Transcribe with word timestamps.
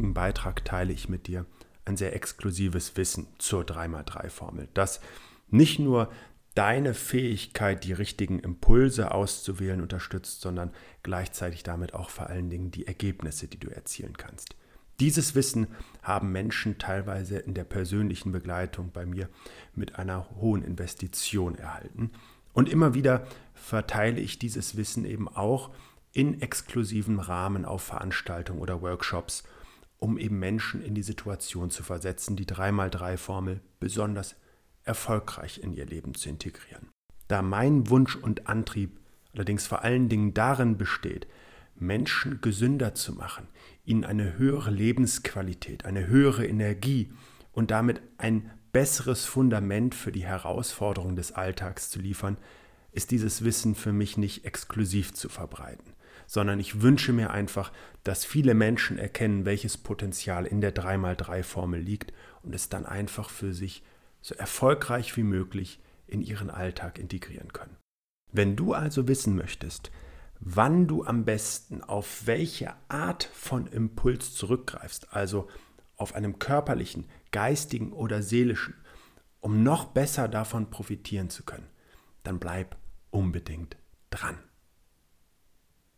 heutigen 0.00 0.14
Beitrag 0.14 0.64
teile 0.64 0.94
ich 0.94 1.10
mit 1.10 1.26
dir 1.26 1.44
ein 1.84 1.98
sehr 1.98 2.16
exklusives 2.16 2.96
Wissen 2.96 3.26
zur 3.36 3.64
3x3-Formel, 3.64 4.68
das 4.72 5.00
nicht 5.50 5.78
nur 5.78 6.10
deine 6.54 6.94
Fähigkeit, 6.94 7.84
die 7.84 7.92
richtigen 7.92 8.38
Impulse 8.38 9.12
auszuwählen, 9.12 9.82
unterstützt, 9.82 10.40
sondern 10.40 10.70
gleichzeitig 11.02 11.64
damit 11.64 11.92
auch 11.92 12.08
vor 12.08 12.28
allen 12.28 12.48
Dingen 12.48 12.70
die 12.70 12.86
Ergebnisse, 12.86 13.46
die 13.46 13.60
du 13.60 13.68
erzielen 13.68 14.16
kannst. 14.16 14.56
Dieses 15.00 15.34
Wissen 15.34 15.66
haben 16.02 16.32
Menschen 16.32 16.78
teilweise 16.78 17.38
in 17.38 17.52
der 17.52 17.64
persönlichen 17.64 18.32
Begleitung 18.32 18.92
bei 18.92 19.04
mir 19.04 19.28
mit 19.74 19.96
einer 19.96 20.30
hohen 20.36 20.62
Investition 20.62 21.56
erhalten. 21.56 22.10
Und 22.54 22.70
immer 22.70 22.94
wieder 22.94 23.26
verteile 23.52 24.20
ich 24.20 24.38
dieses 24.38 24.78
Wissen 24.78 25.04
eben 25.04 25.28
auch 25.28 25.70
in 26.12 26.40
exklusiven 26.40 27.18
Rahmen 27.18 27.66
auf 27.66 27.82
Veranstaltungen 27.82 28.60
oder 28.60 28.80
Workshops, 28.80 29.44
um 30.00 30.18
eben 30.18 30.38
Menschen 30.38 30.82
in 30.82 30.94
die 30.94 31.02
Situation 31.02 31.70
zu 31.70 31.82
versetzen, 31.82 32.34
die 32.34 32.46
3x3-Formel 32.46 33.60
besonders 33.78 34.34
erfolgreich 34.82 35.60
in 35.62 35.72
ihr 35.72 35.86
Leben 35.86 36.14
zu 36.14 36.28
integrieren. 36.28 36.88
Da 37.28 37.42
mein 37.42 37.88
Wunsch 37.88 38.16
und 38.16 38.48
Antrieb 38.48 38.98
allerdings 39.32 39.66
vor 39.66 39.82
allen 39.82 40.08
Dingen 40.08 40.34
darin 40.34 40.76
besteht, 40.76 41.26
Menschen 41.76 42.40
gesünder 42.40 42.94
zu 42.94 43.14
machen, 43.14 43.48
ihnen 43.84 44.04
eine 44.04 44.36
höhere 44.36 44.70
Lebensqualität, 44.70 45.84
eine 45.84 46.06
höhere 46.06 46.46
Energie 46.46 47.12
und 47.52 47.70
damit 47.70 48.02
ein 48.18 48.50
besseres 48.72 49.24
Fundament 49.24 49.94
für 49.94 50.12
die 50.12 50.24
Herausforderungen 50.24 51.16
des 51.16 51.32
Alltags 51.32 51.90
zu 51.90 51.98
liefern, 51.98 52.36
ist 52.92 53.10
dieses 53.10 53.44
Wissen 53.44 53.74
für 53.74 53.92
mich 53.92 54.16
nicht 54.16 54.44
exklusiv 54.44 55.14
zu 55.14 55.28
verbreiten, 55.28 55.94
sondern 56.30 56.60
ich 56.60 56.80
wünsche 56.80 57.12
mir 57.12 57.30
einfach, 57.30 57.72
dass 58.04 58.24
viele 58.24 58.54
Menschen 58.54 58.98
erkennen, 58.98 59.44
welches 59.46 59.76
Potenzial 59.76 60.46
in 60.46 60.60
der 60.60 60.72
3x3-Formel 60.72 61.80
liegt 61.80 62.12
und 62.42 62.54
es 62.54 62.68
dann 62.68 62.86
einfach 62.86 63.28
für 63.28 63.52
sich 63.52 63.82
so 64.20 64.36
erfolgreich 64.36 65.16
wie 65.16 65.24
möglich 65.24 65.80
in 66.06 66.22
ihren 66.22 66.48
Alltag 66.48 67.00
integrieren 67.00 67.52
können. 67.52 67.76
Wenn 68.30 68.54
du 68.54 68.74
also 68.74 69.08
wissen 69.08 69.34
möchtest, 69.34 69.90
wann 70.38 70.86
du 70.86 71.04
am 71.04 71.24
besten 71.24 71.82
auf 71.82 72.28
welche 72.28 72.74
Art 72.86 73.24
von 73.24 73.66
Impuls 73.66 74.32
zurückgreifst, 74.32 75.12
also 75.12 75.48
auf 75.96 76.14
einem 76.14 76.38
körperlichen, 76.38 77.06
geistigen 77.32 77.92
oder 77.92 78.22
seelischen, 78.22 78.74
um 79.40 79.64
noch 79.64 79.86
besser 79.86 80.28
davon 80.28 80.70
profitieren 80.70 81.28
zu 81.28 81.42
können, 81.42 81.66
dann 82.22 82.38
bleib 82.38 82.76
unbedingt 83.10 83.76
dran. 84.10 84.38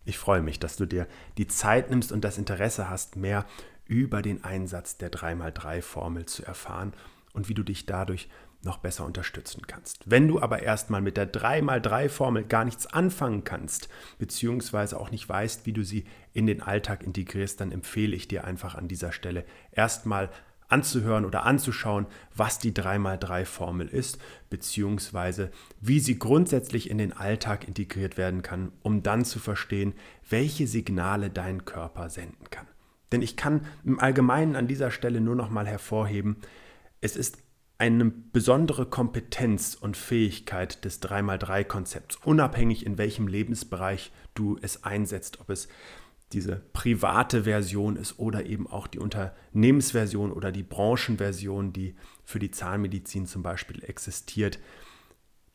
Ich 0.04 0.18
freue 0.18 0.42
mich, 0.42 0.58
dass 0.58 0.76
du 0.76 0.86
dir 0.86 1.06
die 1.38 1.46
Zeit 1.46 1.90
nimmst 1.90 2.12
und 2.12 2.22
das 2.22 2.38
Interesse 2.38 2.90
hast, 2.90 3.16
mehr 3.16 3.46
über 3.86 4.22
den 4.22 4.44
Einsatz 4.44 4.96
der 4.96 5.12
3x3-Formel 5.12 6.26
zu 6.26 6.44
erfahren 6.44 6.92
und 7.32 7.48
wie 7.48 7.54
du 7.54 7.62
dich 7.62 7.86
dadurch 7.86 8.28
noch 8.64 8.78
besser 8.78 9.04
unterstützen 9.04 9.66
kannst. 9.66 10.08
Wenn 10.08 10.28
du 10.28 10.40
aber 10.40 10.62
erstmal 10.62 11.00
mit 11.00 11.16
der 11.16 11.32
3x3-Formel 11.32 12.44
gar 12.44 12.64
nichts 12.64 12.86
anfangen 12.86 13.44
kannst, 13.44 13.88
beziehungsweise 14.18 14.98
auch 14.98 15.10
nicht 15.10 15.28
weißt, 15.28 15.66
wie 15.66 15.72
du 15.72 15.82
sie 15.84 16.04
in 16.32 16.46
den 16.46 16.62
Alltag 16.62 17.02
integrierst, 17.02 17.60
dann 17.60 17.72
empfehle 17.72 18.14
ich 18.14 18.28
dir 18.28 18.44
einfach 18.44 18.76
an 18.76 18.88
dieser 18.88 19.12
Stelle 19.12 19.44
erstmal 19.72 20.30
anzuhören 20.72 21.24
oder 21.24 21.44
anzuschauen, 21.44 22.06
was 22.34 22.58
die 22.58 22.72
3x3-Formel 22.72 23.88
ist, 23.88 24.18
beziehungsweise 24.50 25.50
wie 25.80 26.00
sie 26.00 26.18
grundsätzlich 26.18 26.90
in 26.90 26.98
den 26.98 27.12
Alltag 27.12 27.68
integriert 27.68 28.16
werden 28.16 28.42
kann, 28.42 28.72
um 28.82 29.02
dann 29.02 29.24
zu 29.24 29.38
verstehen, 29.38 29.94
welche 30.28 30.66
Signale 30.66 31.30
dein 31.30 31.64
Körper 31.64 32.10
senden 32.10 32.50
kann. 32.50 32.66
Denn 33.12 33.22
ich 33.22 33.36
kann 33.36 33.66
im 33.84 34.00
Allgemeinen 34.00 34.56
an 34.56 34.66
dieser 34.66 34.90
Stelle 34.90 35.20
nur 35.20 35.36
noch 35.36 35.50
mal 35.50 35.66
hervorheben, 35.66 36.38
es 37.00 37.16
ist 37.16 37.38
eine 37.78 38.04
besondere 38.04 38.86
Kompetenz 38.86 39.74
und 39.74 39.96
Fähigkeit 39.96 40.84
des 40.84 41.02
3x3-Konzepts, 41.02 42.16
unabhängig 42.24 42.86
in 42.86 42.96
welchem 42.96 43.26
Lebensbereich 43.26 44.12
du 44.34 44.56
es 44.62 44.84
einsetzt, 44.84 45.40
ob 45.40 45.50
es 45.50 45.66
diese 46.34 46.62
private 46.72 47.44
Version 47.44 47.96
ist 47.96 48.18
oder 48.18 48.46
eben 48.46 48.66
auch 48.66 48.86
die 48.86 48.98
Unternehmensversion 48.98 50.32
oder 50.32 50.52
die 50.52 50.62
Branchenversion, 50.62 51.72
die 51.72 51.94
für 52.24 52.38
die 52.38 52.50
Zahnmedizin 52.50 53.26
zum 53.26 53.42
Beispiel 53.42 53.82
existiert. 53.84 54.58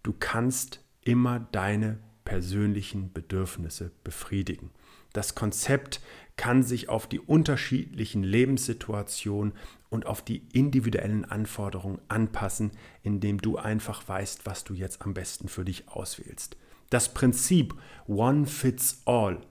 Du 0.03 0.13
kannst 0.17 0.83
immer 1.01 1.39
deine 1.51 1.99
persönlichen 2.23 3.13
Bedürfnisse 3.13 3.91
befriedigen. 4.03 4.71
Das 5.13 5.33
Konzept 5.33 6.01
kann 6.35 6.61
sich 6.61 6.89
auf 6.89 7.07
die 7.07 7.19
unterschiedlichen 7.19 8.23
Lebenssituationen 8.23 9.53
und 9.89 10.05
auf 10.05 10.21
die 10.21 10.43
individuellen 10.53 11.25
Anforderungen 11.25 11.99
anpassen, 12.09 12.71
indem 13.01 13.41
du 13.41 13.57
einfach 13.57 14.07
weißt, 14.07 14.45
was 14.45 14.63
du 14.63 14.73
jetzt 14.73 15.01
am 15.01 15.13
besten 15.13 15.47
für 15.47 15.65
dich 15.65 15.87
auswählst. 15.89 16.57
Das 16.89 17.13
Prinzip 17.13 17.73
One 18.07 18.45
Fits 18.45 19.01
All 19.05 19.41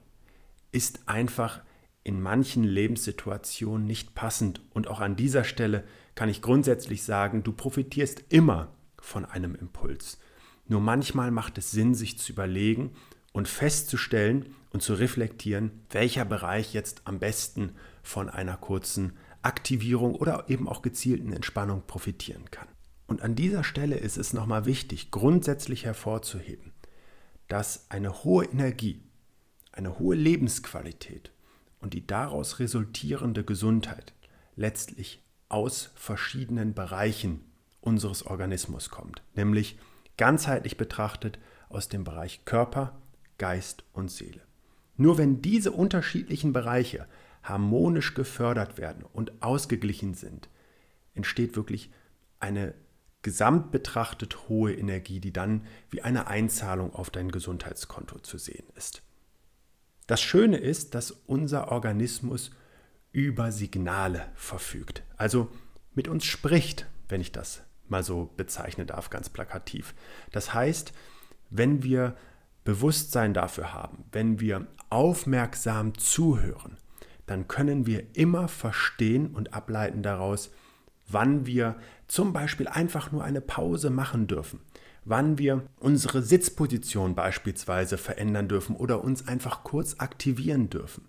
ist 0.71 1.07
einfach 1.07 1.61
in 2.03 2.21
manchen 2.21 2.63
Lebenssituationen 2.63 3.85
nicht 3.85 4.15
passend. 4.15 4.61
Und 4.73 4.87
auch 4.87 5.01
an 5.01 5.15
dieser 5.15 5.43
Stelle 5.43 5.83
kann 6.15 6.29
ich 6.29 6.41
grundsätzlich 6.41 7.03
sagen, 7.03 7.43
du 7.43 7.51
profitierst 7.51 8.23
immer 8.29 8.73
von 8.99 9.25
einem 9.25 9.55
Impuls. 9.55 10.17
Nur 10.67 10.81
manchmal 10.81 11.31
macht 11.31 11.57
es 11.57 11.71
Sinn, 11.71 11.95
sich 11.95 12.17
zu 12.17 12.31
überlegen 12.31 12.91
und 13.33 13.47
festzustellen 13.47 14.55
und 14.71 14.81
zu 14.81 14.93
reflektieren, 14.93 15.71
welcher 15.91 16.25
Bereich 16.25 16.73
jetzt 16.73 17.01
am 17.05 17.19
besten 17.19 17.73
von 18.03 18.29
einer 18.29 18.57
kurzen 18.57 19.13
Aktivierung 19.41 20.15
oder 20.15 20.45
eben 20.49 20.67
auch 20.67 20.81
gezielten 20.81 21.33
Entspannung 21.33 21.83
profitieren 21.87 22.49
kann. 22.51 22.67
Und 23.05 23.21
an 23.21 23.35
dieser 23.35 23.63
Stelle 23.63 23.97
ist 23.97 24.17
es 24.17 24.33
nochmal 24.33 24.65
wichtig, 24.65 25.11
grundsätzlich 25.11 25.85
hervorzuheben, 25.85 26.73
dass 27.47 27.89
eine 27.89 28.23
hohe 28.23 28.45
Energie, 28.45 29.01
eine 29.77 29.99
hohe 29.99 30.15
Lebensqualität 30.15 31.31
und 31.79 31.93
die 31.93 32.05
daraus 32.05 32.59
resultierende 32.59 33.43
Gesundheit 33.43 34.13
letztlich 34.55 35.21
aus 35.49 35.91
verschiedenen 35.95 36.73
Bereichen 36.73 37.45
unseres 37.79 38.25
Organismus 38.25 38.89
kommt, 38.89 39.21
nämlich 39.35 39.77
ganzheitlich 40.17 40.77
betrachtet 40.77 41.39
aus 41.69 41.87
dem 41.89 42.03
Bereich 42.03 42.43
Körper, 42.43 42.99
Geist 43.37 43.83
und 43.93 44.11
Seele. 44.11 44.41
Nur 44.97 45.17
wenn 45.17 45.41
diese 45.41 45.71
unterschiedlichen 45.71 46.53
Bereiche 46.53 47.07
harmonisch 47.43 48.13
gefördert 48.13 48.77
werden 48.77 49.03
und 49.13 49.41
ausgeglichen 49.41 50.15
sind, 50.15 50.49
entsteht 51.13 51.55
wirklich 51.55 51.91
eine 52.39 52.73
gesamt 53.21 53.71
betrachtet 53.71 54.49
hohe 54.49 54.73
Energie, 54.73 55.19
die 55.19 55.33
dann 55.33 55.65
wie 55.89 56.01
eine 56.01 56.27
Einzahlung 56.27 56.93
auf 56.93 57.09
dein 57.09 57.29
Gesundheitskonto 57.31 58.19
zu 58.19 58.37
sehen 58.37 58.67
ist. 58.75 59.01
Das 60.07 60.21
Schöne 60.21 60.57
ist, 60.57 60.95
dass 60.95 61.11
unser 61.11 61.71
Organismus 61.71 62.51
über 63.11 63.51
Signale 63.51 64.25
verfügt, 64.35 65.03
also 65.17 65.49
mit 65.95 66.07
uns 66.07 66.25
spricht, 66.25 66.87
wenn 67.09 67.21
ich 67.21 67.31
das 67.31 67.61
mal 67.87 68.03
so 68.03 68.31
bezeichnen 68.37 68.87
darf, 68.87 69.09
ganz 69.09 69.29
plakativ. 69.29 69.93
Das 70.31 70.53
heißt, 70.53 70.93
wenn 71.49 71.83
wir 71.83 72.15
Bewusstsein 72.63 73.33
dafür 73.33 73.73
haben, 73.73 74.05
wenn 74.11 74.39
wir 74.39 74.67
aufmerksam 74.89 75.97
zuhören, 75.97 76.77
dann 77.25 77.47
können 77.47 77.85
wir 77.85 78.15
immer 78.15 78.47
verstehen 78.47 79.27
und 79.33 79.53
ableiten 79.53 80.03
daraus, 80.03 80.51
wann 81.07 81.45
wir 81.45 81.75
zum 82.07 82.33
Beispiel 82.33 82.67
einfach 82.67 83.11
nur 83.11 83.23
eine 83.23 83.41
Pause 83.41 83.89
machen 83.89 84.27
dürfen, 84.27 84.61
wann 85.09 85.37
wir 85.37 85.63
unsere 85.79 86.21
Sitzposition 86.21 87.15
beispielsweise 87.15 87.97
verändern 87.97 88.47
dürfen 88.47 88.75
oder 88.75 89.03
uns 89.03 89.27
einfach 89.27 89.63
kurz 89.63 89.95
aktivieren 89.99 90.69
dürfen. 90.69 91.05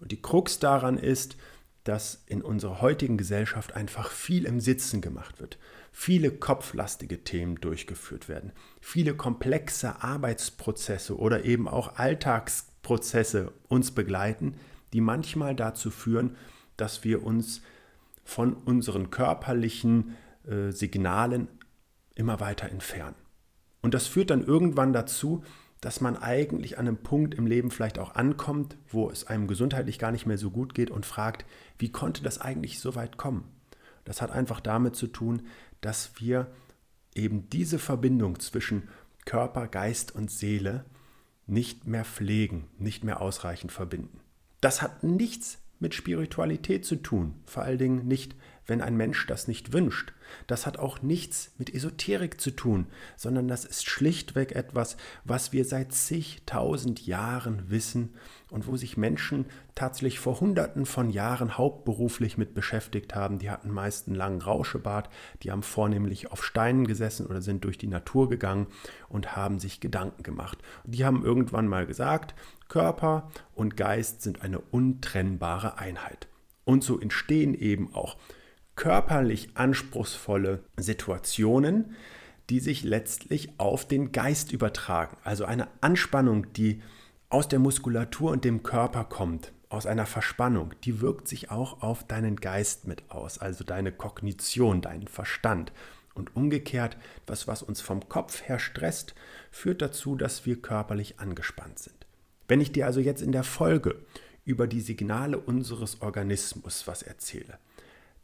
Und 0.00 0.10
die 0.10 0.20
Krux 0.20 0.58
daran 0.58 0.98
ist, 0.98 1.36
dass 1.84 2.24
in 2.26 2.42
unserer 2.42 2.80
heutigen 2.80 3.16
Gesellschaft 3.16 3.74
einfach 3.74 4.10
viel 4.10 4.46
im 4.46 4.58
Sitzen 4.58 5.00
gemacht 5.00 5.38
wird, 5.40 5.58
viele 5.92 6.30
kopflastige 6.30 7.22
Themen 7.22 7.60
durchgeführt 7.60 8.28
werden, 8.28 8.52
viele 8.80 9.14
komplexe 9.14 10.02
Arbeitsprozesse 10.02 11.16
oder 11.16 11.44
eben 11.44 11.68
auch 11.68 11.96
Alltagsprozesse 11.96 13.52
uns 13.68 13.92
begleiten, 13.92 14.54
die 14.92 15.00
manchmal 15.00 15.54
dazu 15.54 15.90
führen, 15.90 16.36
dass 16.76 17.04
wir 17.04 17.22
uns 17.22 17.60
von 18.24 18.54
unseren 18.54 19.10
körperlichen 19.10 20.16
äh, 20.48 20.70
Signalen 20.72 21.48
immer 22.14 22.40
weiter 22.40 22.68
entfernen. 22.70 23.16
Und 23.82 23.94
das 23.94 24.06
führt 24.06 24.30
dann 24.30 24.44
irgendwann 24.44 24.92
dazu, 24.92 25.44
dass 25.80 26.00
man 26.00 26.16
eigentlich 26.16 26.78
an 26.78 26.88
einem 26.88 26.96
Punkt 26.96 27.34
im 27.34 27.46
Leben 27.46 27.70
vielleicht 27.70 27.98
auch 27.98 28.14
ankommt, 28.14 28.78
wo 28.88 29.10
es 29.10 29.26
einem 29.26 29.46
gesundheitlich 29.46 29.98
gar 29.98 30.12
nicht 30.12 30.24
mehr 30.24 30.38
so 30.38 30.50
gut 30.50 30.74
geht 30.74 30.90
und 30.90 31.04
fragt, 31.04 31.44
wie 31.78 31.92
konnte 31.92 32.22
das 32.22 32.40
eigentlich 32.40 32.80
so 32.80 32.94
weit 32.94 33.18
kommen? 33.18 33.44
Das 34.04 34.22
hat 34.22 34.30
einfach 34.30 34.60
damit 34.60 34.96
zu 34.96 35.06
tun, 35.06 35.42
dass 35.82 36.18
wir 36.18 36.50
eben 37.14 37.50
diese 37.50 37.78
Verbindung 37.78 38.40
zwischen 38.40 38.88
Körper, 39.26 39.68
Geist 39.68 40.14
und 40.14 40.30
Seele 40.30 40.84
nicht 41.46 41.86
mehr 41.86 42.04
pflegen, 42.04 42.68
nicht 42.78 43.04
mehr 43.04 43.20
ausreichend 43.20 43.72
verbinden. 43.72 44.20
Das 44.60 44.80
hat 44.80 45.02
nichts 45.02 45.58
mit 45.78 45.94
Spiritualität 45.94 46.86
zu 46.86 46.96
tun, 46.96 47.34
vor 47.44 47.62
allen 47.62 47.78
Dingen 47.78 48.08
nicht 48.08 48.34
wenn 48.66 48.80
ein 48.80 48.96
Mensch 48.96 49.26
das 49.26 49.48
nicht 49.48 49.72
wünscht. 49.72 50.12
Das 50.46 50.66
hat 50.66 50.78
auch 50.78 51.02
nichts 51.02 51.52
mit 51.58 51.72
Esoterik 51.72 52.40
zu 52.40 52.50
tun, 52.50 52.86
sondern 53.16 53.48
das 53.48 53.64
ist 53.64 53.86
schlichtweg 53.86 54.52
etwas, 54.52 54.96
was 55.24 55.52
wir 55.52 55.64
seit 55.64 55.92
zigtausend 55.92 57.06
Jahren 57.06 57.70
wissen 57.70 58.14
und 58.50 58.66
wo 58.66 58.76
sich 58.76 58.96
Menschen 58.96 59.46
tatsächlich 59.74 60.18
vor 60.18 60.40
Hunderten 60.40 60.86
von 60.86 61.10
Jahren 61.10 61.58
hauptberuflich 61.58 62.38
mit 62.38 62.54
beschäftigt 62.54 63.14
haben. 63.14 63.38
Die 63.38 63.50
hatten 63.50 63.70
meist 63.70 64.06
einen 64.06 64.16
langen 64.16 64.40
Rauschebart, 64.40 65.10
die 65.42 65.50
haben 65.50 65.62
vornehmlich 65.62 66.30
auf 66.30 66.44
Steinen 66.44 66.86
gesessen 66.86 67.26
oder 67.26 67.42
sind 67.42 67.64
durch 67.64 67.78
die 67.78 67.86
Natur 67.86 68.28
gegangen 68.28 68.66
und 69.08 69.36
haben 69.36 69.58
sich 69.58 69.80
Gedanken 69.80 70.22
gemacht. 70.22 70.58
Die 70.84 71.04
haben 71.04 71.24
irgendwann 71.24 71.68
mal 71.68 71.86
gesagt, 71.86 72.34
Körper 72.68 73.30
und 73.54 73.76
Geist 73.76 74.22
sind 74.22 74.42
eine 74.42 74.58
untrennbare 74.58 75.78
Einheit. 75.78 76.28
Und 76.64 76.82
so 76.82 76.98
entstehen 76.98 77.54
eben 77.54 77.94
auch 77.94 78.16
körperlich 78.76 79.50
anspruchsvolle 79.54 80.64
Situationen, 80.76 81.94
die 82.50 82.60
sich 82.60 82.82
letztlich 82.82 83.50
auf 83.58 83.86
den 83.86 84.12
Geist 84.12 84.52
übertragen. 84.52 85.16
Also 85.24 85.44
eine 85.44 85.68
Anspannung, 85.80 86.52
die 86.52 86.82
aus 87.28 87.48
der 87.48 87.58
Muskulatur 87.58 88.30
und 88.30 88.44
dem 88.44 88.62
Körper 88.62 89.04
kommt, 89.04 89.52
aus 89.68 89.86
einer 89.86 90.06
Verspannung, 90.06 90.72
die 90.84 91.00
wirkt 91.00 91.26
sich 91.26 91.50
auch 91.50 91.82
auf 91.82 92.06
deinen 92.06 92.36
Geist 92.36 92.86
mit 92.86 93.10
aus, 93.10 93.38
also 93.38 93.64
deine 93.64 93.92
Kognition, 93.92 94.82
deinen 94.82 95.08
Verstand. 95.08 95.72
Und 96.14 96.36
umgekehrt, 96.36 96.96
das, 97.26 97.48
was 97.48 97.62
uns 97.62 97.80
vom 97.80 98.08
Kopf 98.08 98.42
her 98.46 98.60
stresst, 98.60 99.16
führt 99.50 99.82
dazu, 99.82 100.14
dass 100.14 100.46
wir 100.46 100.62
körperlich 100.62 101.18
angespannt 101.18 101.80
sind. 101.80 102.06
Wenn 102.46 102.60
ich 102.60 102.70
dir 102.70 102.86
also 102.86 103.00
jetzt 103.00 103.20
in 103.20 103.32
der 103.32 103.42
Folge 103.42 103.96
über 104.44 104.68
die 104.68 104.80
Signale 104.80 105.38
unseres 105.38 106.02
Organismus 106.02 106.86
was 106.86 107.02
erzähle, 107.02 107.58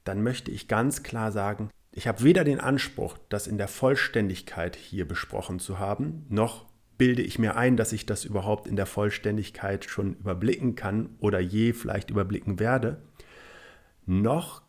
dann 0.05 0.23
möchte 0.23 0.51
ich 0.51 0.69
ganz 0.69 1.03
klar 1.03 1.33
sagen, 1.33 1.71
ich 1.93 2.07
habe 2.07 2.23
weder 2.23 2.45
den 2.45 2.61
Anspruch, 2.61 3.19
das 3.29 3.47
in 3.47 3.59
der 3.59 3.69
Vollständigkeit 3.69 4.77
hier 4.77 5.07
besprochen 5.07 5.59
zu 5.59 5.79
haben, 5.79 6.25
noch 6.29 6.67
bilde 6.99 7.23
ich 7.23 7.39
mir 7.39 7.57
ein, 7.57 7.77
dass 7.77 7.93
ich 7.93 8.07
das 8.07 8.25
überhaupt 8.25 8.67
in 8.67 8.77
der 8.77 8.87
Vollständigkeit 8.87 9.87
schon 9.87 10.15
überblicken 10.15 10.77
kann 10.77 11.17
oder 11.19 11.41
je 11.41 11.73
vielleicht 11.73 12.11
überblicken 12.11 12.61
werde, 12.61 13.03
noch 14.07 14.63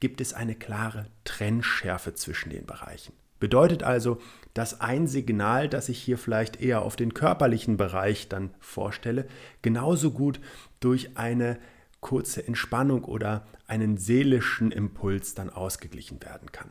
gibt 0.00 0.20
es 0.20 0.32
eine 0.32 0.54
klare 0.54 1.06
Trennschärfe 1.24 2.14
zwischen 2.14 2.50
den 2.50 2.66
Bereichen. 2.66 3.12
Bedeutet 3.38 3.82
also, 3.82 4.18
dass 4.54 4.80
ein 4.80 5.06
Signal, 5.06 5.68
das 5.68 5.88
ich 5.88 6.00
hier 6.00 6.16
vielleicht 6.16 6.60
eher 6.60 6.82
auf 6.82 6.96
den 6.96 7.12
körperlichen 7.12 7.76
Bereich 7.76 8.28
dann 8.28 8.54
vorstelle, 8.60 9.26
genauso 9.60 10.12
gut 10.12 10.40
durch 10.80 11.16
eine 11.16 11.58
kurze 12.04 12.46
Entspannung 12.46 13.02
oder 13.04 13.46
einen 13.66 13.96
seelischen 13.96 14.70
Impuls 14.70 15.34
dann 15.34 15.48
ausgeglichen 15.48 16.22
werden 16.22 16.52
kann. 16.52 16.70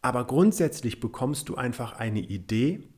Aber 0.00 0.26
grundsätzlich 0.26 1.00
bekommst 1.00 1.50
du 1.50 1.56
einfach 1.56 1.92
eine 2.00 2.20
Idee, 2.20 2.88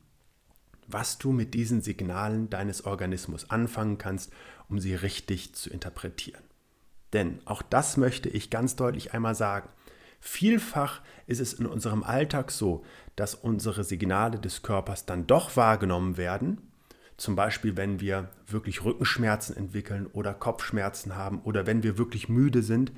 was 0.87 1.17
du 1.17 1.33
mit 1.33 1.53
diesen 1.53 1.81
Signalen 1.81 2.49
deines 2.49 2.85
Organismus 2.85 3.49
anfangen 3.49 3.97
kannst, 3.97 4.31
um 4.69 4.79
sie 4.79 4.95
richtig 4.95 5.55
zu 5.55 5.69
interpretieren. 5.69 6.43
Denn 7.11 7.41
auch 7.43 7.61
das 7.61 7.97
möchte 7.97 8.29
ich 8.29 8.49
ganz 8.49 8.77
deutlich 8.77 9.13
einmal 9.13 9.35
sagen. 9.35 9.67
Vielfach 10.21 11.01
ist 11.27 11.41
es 11.41 11.51
in 11.51 11.65
unserem 11.65 12.03
Alltag 12.03 12.51
so, 12.51 12.85
dass 13.17 13.35
unsere 13.35 13.83
Signale 13.83 14.39
des 14.39 14.61
Körpers 14.61 15.05
dann 15.05 15.27
doch 15.27 15.57
wahrgenommen 15.57 16.15
werden, 16.15 16.61
zum 17.17 17.35
Beispiel, 17.35 17.77
wenn 17.77 17.99
wir 17.99 18.29
wirklich 18.47 18.83
Rückenschmerzen 18.83 19.55
entwickeln 19.55 20.07
oder 20.07 20.33
Kopfschmerzen 20.33 21.15
haben 21.15 21.41
oder 21.41 21.65
wenn 21.67 21.83
wir 21.83 21.97
wirklich 21.97 22.29
müde 22.29 22.63
sind. 22.63 22.91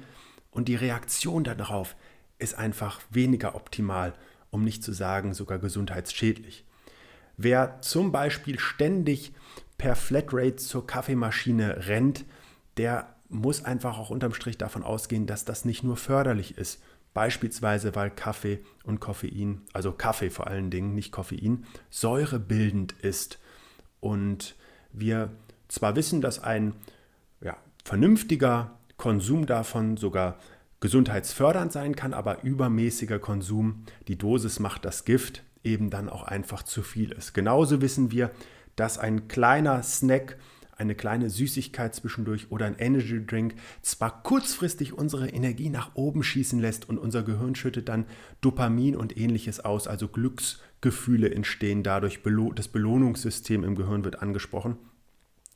Und 0.52 0.68
die 0.68 0.76
Reaktion 0.76 1.44
darauf 1.44 1.96
ist 2.40 2.58
einfach 2.58 3.02
weniger 3.10 3.56
optimal, 3.56 4.14
um 4.50 4.64
nicht 4.64 4.84
zu 4.84 4.94
sagen 4.94 5.34
sogar 5.34 5.60
gesundheitsschädlich. 5.60 6.66
Wer 7.38 7.82
zum 7.82 8.12
Beispiel 8.12 8.60
ständig 8.60 9.34
per 9.78 9.96
Flatrate 9.96 10.56
zur 10.56 10.88
Kaffeemaschine 10.88 11.88
rennt, 11.88 12.26
der 12.78 13.16
muss 13.28 13.66
einfach 13.66 13.98
auch 13.98 14.10
unterm 14.10 14.34
Strich 14.34 14.58
davon 14.58 14.84
ausgehen, 14.84 15.28
dass 15.28 15.46
das 15.46 15.66
nicht 15.66 15.84
nur 15.84 15.98
förderlich 15.98 16.58
ist. 16.58 16.82
Beispielsweise, 17.14 17.96
weil 17.96 18.12
Kaffee 18.12 18.60
und 18.84 19.00
Koffein, 19.00 19.62
also 19.74 19.92
Kaffee 19.92 20.30
vor 20.30 20.48
allen 20.48 20.70
Dingen, 20.70 20.94
nicht 20.94 21.12
Koffein, 21.12 21.66
säurebildend 21.90 22.94
ist 22.94 23.40
und 24.06 24.54
wir 24.94 25.32
zwar 25.68 25.96
wissen, 25.96 26.22
dass 26.22 26.38
ein 26.38 26.76
ja, 27.42 27.58
vernünftiger 27.84 28.78
Konsum 28.98 29.48
davon 29.48 29.98
sogar 29.98 30.38
gesundheitsfördernd 30.80 31.72
sein 31.72 31.96
kann, 31.96 32.14
aber 32.14 32.44
übermäßiger 32.44 33.18
Konsum, 33.18 33.84
die 34.08 34.16
Dosis 34.16 34.60
macht 34.60 34.86
das 34.86 35.06
Gift, 35.06 35.44
eben 35.64 35.90
dann 35.90 36.08
auch 36.08 36.22
einfach 36.22 36.62
zu 36.62 36.84
viel 36.84 37.12
ist. 37.14 37.34
Genauso 37.34 37.82
wissen 37.82 38.12
wir, 38.12 38.30
dass 38.76 39.00
ein 39.00 39.28
kleiner 39.28 39.82
Snack, 39.82 40.38
eine 40.78 40.96
kleine 40.96 41.30
Süßigkeit 41.30 41.96
zwischendurch 41.96 42.52
oder 42.52 42.66
ein 42.66 42.78
Energy 42.78 43.26
Drink 43.26 43.56
zwar 43.82 44.24
kurzfristig 44.24 44.94
unsere 44.94 45.30
Energie 45.30 45.70
nach 45.70 45.96
oben 45.96 46.24
schießen 46.24 46.60
lässt 46.60 46.90
und 46.90 46.98
unser 46.98 47.24
Gehirn 47.24 47.56
schüttet 47.56 47.90
dann 47.90 48.06
Dopamin 48.42 48.96
und 48.96 49.18
ähnliches 49.18 49.60
aus, 49.60 49.88
also 49.88 50.08
Glücks 50.08 50.62
Gefühle 50.82 51.32
entstehen 51.34 51.82
dadurch, 51.82 52.20
das 52.56 52.68
Belohnungssystem 52.68 53.64
im 53.64 53.76
Gehirn 53.76 54.04
wird 54.04 54.22
angesprochen. 54.22 54.78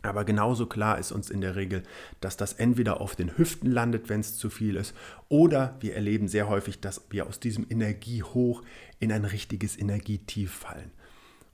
Aber 0.02 0.24
genauso 0.24 0.66
klar 0.66 0.98
ist 0.98 1.12
uns 1.12 1.30
in 1.30 1.42
der 1.42 1.56
Regel, 1.58 1.84
dass 2.22 2.38
das 2.38 2.54
entweder 2.54 3.02
auf 3.02 3.16
den 3.16 3.38
Hüften 3.38 3.70
landet, 3.70 4.08
wenn 4.08 4.22
es 4.22 4.38
zu 4.38 4.50
viel 4.50 4.78
ist, 4.78 4.96
oder 5.28 5.76
wir 5.82 5.96
erleben 5.96 6.30
sehr 6.30 6.48
häufig, 6.48 6.80
dass 6.80 7.06
wir 7.10 7.28
aus 7.28 7.40
diesem 7.40 7.66
Energiehoch 7.70 8.64
in 9.00 9.12
ein 9.12 9.26
richtiges 9.26 9.78
Energietief 9.78 10.54
fallen. 10.54 10.92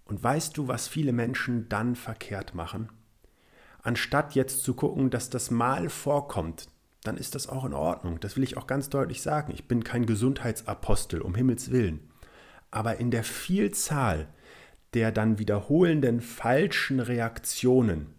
Und 0.06 0.24
weißt 0.24 0.56
du, 0.56 0.68
was 0.68 0.88
viele 0.88 1.12
Menschen 1.12 1.68
dann 1.70 1.96
verkehrt 1.96 2.54
machen? 2.54 2.90
Anstatt 3.86 4.36
jetzt 4.36 4.64
zu 4.64 4.74
gucken, 4.74 5.10
dass 5.10 5.30
das 5.30 5.50
mal 5.50 5.88
vorkommt, 5.88 6.68
dann 7.04 7.16
ist 7.16 7.36
das 7.36 7.48
auch 7.48 7.64
in 7.64 7.74
Ordnung. 7.74 8.20
Das 8.20 8.36
will 8.36 8.44
ich 8.44 8.58
auch 8.58 8.68
ganz 8.68 8.90
deutlich 8.90 9.22
sagen. 9.22 9.54
Ich 9.54 9.68
bin 9.68 9.86
kein 9.86 10.06
Gesundheitsapostel, 10.06 11.22
um 11.22 11.36
Himmels 11.36 11.72
willen 11.72 12.12
aber 12.76 12.98
in 12.98 13.10
der 13.10 13.24
Vielzahl 13.24 14.28
der 14.94 15.12
dann 15.12 15.40
wiederholenden 15.40 16.22
falschen 16.22 17.00
Reaktionen 17.02 18.14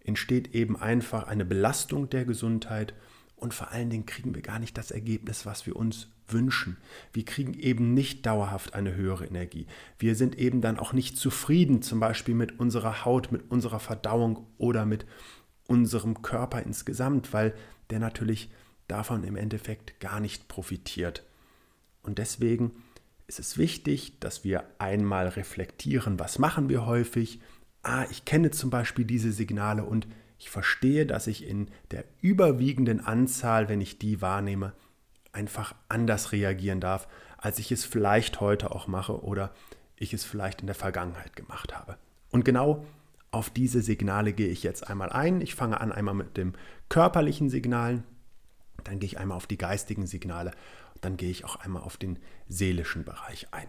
entsteht 0.00 0.54
eben 0.54 0.76
einfach 0.76 1.26
eine 1.26 1.46
Belastung 1.46 2.10
der 2.10 2.26
Gesundheit 2.26 2.94
und 3.36 3.54
vor 3.54 3.72
allen 3.72 3.90
Dingen 3.90 4.06
kriegen 4.06 4.34
wir 4.34 4.42
gar 4.42 4.58
nicht 4.58 4.78
das 4.78 4.90
Ergebnis, 4.90 5.44
was 5.44 5.66
wir 5.66 5.76
uns 5.76 6.08
wünschen. 6.28 6.76
Wir 7.12 7.24
kriegen 7.24 7.54
eben 7.54 7.92
nicht 7.92 8.24
dauerhaft 8.24 8.74
eine 8.74 8.94
höhere 8.94 9.26
Energie. 9.26 9.66
Wir 9.98 10.14
sind 10.14 10.38
eben 10.38 10.60
dann 10.60 10.78
auch 10.78 10.92
nicht 10.92 11.18
zufrieden, 11.18 11.82
zum 11.82 12.00
Beispiel 12.00 12.34
mit 12.34 12.58
unserer 12.58 13.04
Haut, 13.04 13.32
mit 13.32 13.50
unserer 13.50 13.80
Verdauung 13.80 14.46
oder 14.56 14.86
mit 14.86 15.04
unserem 15.66 16.22
Körper 16.22 16.62
insgesamt, 16.62 17.32
weil 17.32 17.54
der 17.90 17.98
natürlich 17.98 18.50
davon 18.88 19.24
im 19.24 19.36
Endeffekt 19.36 20.00
gar 20.00 20.20
nicht 20.20 20.48
profitiert. 20.48 21.24
Und 22.02 22.18
deswegen 22.18 22.72
ist 23.26 23.38
es 23.38 23.56
wichtig, 23.56 24.20
dass 24.20 24.44
wir 24.44 24.64
einmal 24.78 25.28
reflektieren, 25.28 26.18
was 26.18 26.38
machen 26.38 26.68
wir 26.68 26.86
häufig. 26.86 27.40
Ah, 27.82 28.04
ich 28.10 28.24
kenne 28.24 28.50
zum 28.50 28.70
Beispiel 28.70 29.04
diese 29.04 29.32
Signale 29.32 29.84
und 29.84 30.06
ich 30.38 30.50
verstehe, 30.50 31.06
dass 31.06 31.26
ich 31.26 31.46
in 31.46 31.68
der 31.90 32.04
überwiegenden 32.20 33.00
Anzahl, 33.00 33.68
wenn 33.68 33.80
ich 33.80 33.98
die 33.98 34.20
wahrnehme, 34.20 34.72
einfach 35.32 35.74
anders 35.88 36.32
reagieren 36.32 36.80
darf, 36.80 37.08
als 37.38 37.58
ich 37.58 37.72
es 37.72 37.84
vielleicht 37.84 38.40
heute 38.40 38.72
auch 38.72 38.86
mache 38.86 39.22
oder 39.22 39.52
ich 39.96 40.12
es 40.12 40.24
vielleicht 40.24 40.60
in 40.60 40.66
der 40.66 40.76
Vergangenheit 40.76 41.36
gemacht 41.36 41.76
habe. 41.76 41.98
Und 42.30 42.44
genau 42.44 42.84
auf 43.30 43.50
diese 43.50 43.82
Signale 43.82 44.32
gehe 44.32 44.48
ich 44.48 44.62
jetzt 44.62 44.88
einmal 44.88 45.10
ein. 45.10 45.40
Ich 45.40 45.54
fange 45.54 45.80
an 45.80 45.92
einmal 45.92 46.14
mit 46.14 46.36
dem 46.36 46.52
körperlichen 46.88 47.50
Signalen, 47.50 48.04
dann 48.84 48.98
gehe 48.98 49.06
ich 49.06 49.18
einmal 49.18 49.36
auf 49.36 49.46
die 49.46 49.58
geistigen 49.58 50.06
Signale 50.06 50.52
dann 51.04 51.16
gehe 51.16 51.30
ich 51.30 51.44
auch 51.44 51.56
einmal 51.56 51.82
auf 51.82 51.96
den 51.96 52.18
seelischen 52.48 53.04
Bereich 53.04 53.48
ein. 53.52 53.68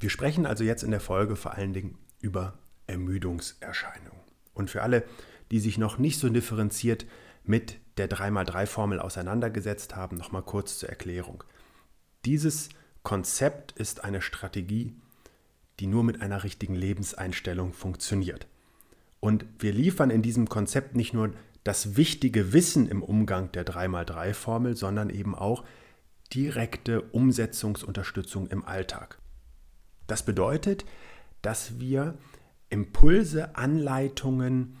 Wir 0.00 0.10
sprechen 0.10 0.46
also 0.46 0.64
jetzt 0.64 0.82
in 0.82 0.90
der 0.90 1.00
Folge 1.00 1.36
vor 1.36 1.54
allen 1.54 1.72
Dingen 1.72 1.98
über 2.20 2.58
Ermüdungserscheinungen. 2.86 4.20
Und 4.54 4.70
für 4.70 4.82
alle, 4.82 5.04
die 5.50 5.60
sich 5.60 5.78
noch 5.78 5.98
nicht 5.98 6.18
so 6.18 6.28
differenziert 6.28 7.06
mit 7.44 7.78
der 7.96 8.08
3x3-Formel 8.10 9.00
auseinandergesetzt 9.00 9.96
haben, 9.96 10.16
nochmal 10.16 10.42
kurz 10.42 10.78
zur 10.78 10.88
Erklärung. 10.88 11.44
Dieses 12.24 12.68
Konzept 13.02 13.72
ist 13.72 14.04
eine 14.04 14.20
Strategie, 14.20 14.94
die 15.80 15.86
nur 15.86 16.04
mit 16.04 16.20
einer 16.20 16.44
richtigen 16.44 16.74
Lebenseinstellung 16.74 17.72
funktioniert. 17.72 18.46
Und 19.20 19.46
wir 19.58 19.72
liefern 19.72 20.10
in 20.10 20.22
diesem 20.22 20.48
Konzept 20.48 20.94
nicht 20.94 21.14
nur 21.14 21.32
das 21.64 21.96
wichtige 21.96 22.52
Wissen 22.52 22.88
im 22.88 23.02
Umgang 23.02 23.50
der 23.52 23.66
3x3-Formel, 23.66 24.76
sondern 24.76 25.10
eben 25.10 25.34
auch 25.34 25.64
direkte 26.32 27.02
Umsetzungsunterstützung 27.02 28.48
im 28.48 28.64
Alltag. 28.64 29.18
Das 30.06 30.24
bedeutet, 30.24 30.84
dass 31.42 31.80
wir 31.80 32.16
Impulse, 32.70 33.56
Anleitungen 33.56 34.76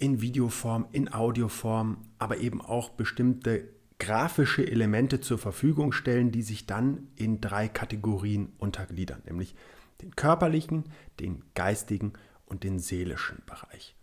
in 0.00 0.20
Videoform, 0.20 0.86
in 0.92 1.12
Audioform, 1.12 1.98
aber 2.18 2.38
eben 2.38 2.60
auch 2.60 2.90
bestimmte 2.90 3.68
grafische 3.98 4.66
Elemente 4.66 5.20
zur 5.20 5.38
Verfügung 5.38 5.92
stellen, 5.92 6.32
die 6.32 6.42
sich 6.42 6.66
dann 6.66 7.08
in 7.16 7.40
drei 7.40 7.68
Kategorien 7.68 8.52
untergliedern, 8.58 9.22
nämlich 9.26 9.54
den 10.00 10.16
körperlichen, 10.16 10.84
den 11.20 11.44
geistigen 11.54 12.14
und 12.46 12.64
den 12.64 12.78
seelischen 12.78 13.42
Bereich. 13.44 13.94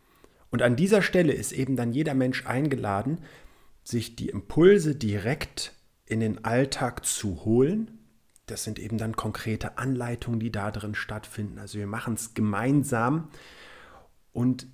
Und 0.51 0.61
an 0.61 0.75
dieser 0.75 1.01
Stelle 1.01 1.33
ist 1.33 1.51
eben 1.51 1.75
dann 1.75 1.91
jeder 1.91 2.13
Mensch 2.13 2.45
eingeladen, 2.45 3.19
sich 3.83 4.15
die 4.15 4.29
Impulse 4.29 4.95
direkt 4.95 5.73
in 6.05 6.19
den 6.19 6.45
Alltag 6.45 7.05
zu 7.05 7.43
holen. 7.43 7.97
Das 8.45 8.63
sind 8.63 8.77
eben 8.77 8.97
dann 8.97 9.15
konkrete 9.15 9.77
Anleitungen, 9.79 10.39
die 10.39 10.51
da 10.51 10.71
drin 10.71 10.93
stattfinden. 10.95 11.57
Also 11.57 11.79
wir 11.79 11.87
machen 11.87 12.13
es 12.13 12.35
gemeinsam 12.35 13.29
und 14.31 14.67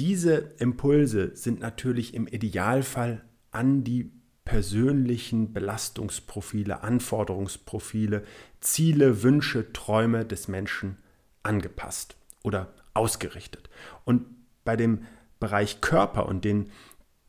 diese 0.00 0.54
Impulse 0.58 1.36
sind 1.36 1.60
natürlich 1.60 2.14
im 2.14 2.26
Idealfall 2.26 3.22
an 3.50 3.84
die 3.84 4.10
persönlichen 4.46 5.52
Belastungsprofile, 5.52 6.82
Anforderungsprofile, 6.82 8.24
Ziele, 8.60 9.22
Wünsche, 9.22 9.74
Träume 9.74 10.24
des 10.24 10.48
Menschen 10.48 10.96
angepasst 11.42 12.16
oder 12.42 12.72
ausgerichtet. 12.94 13.68
Und 14.06 14.24
bei 14.64 14.74
dem 14.74 15.02
Bereich 15.38 15.82
Körper 15.82 16.26
und 16.26 16.46
den 16.46 16.70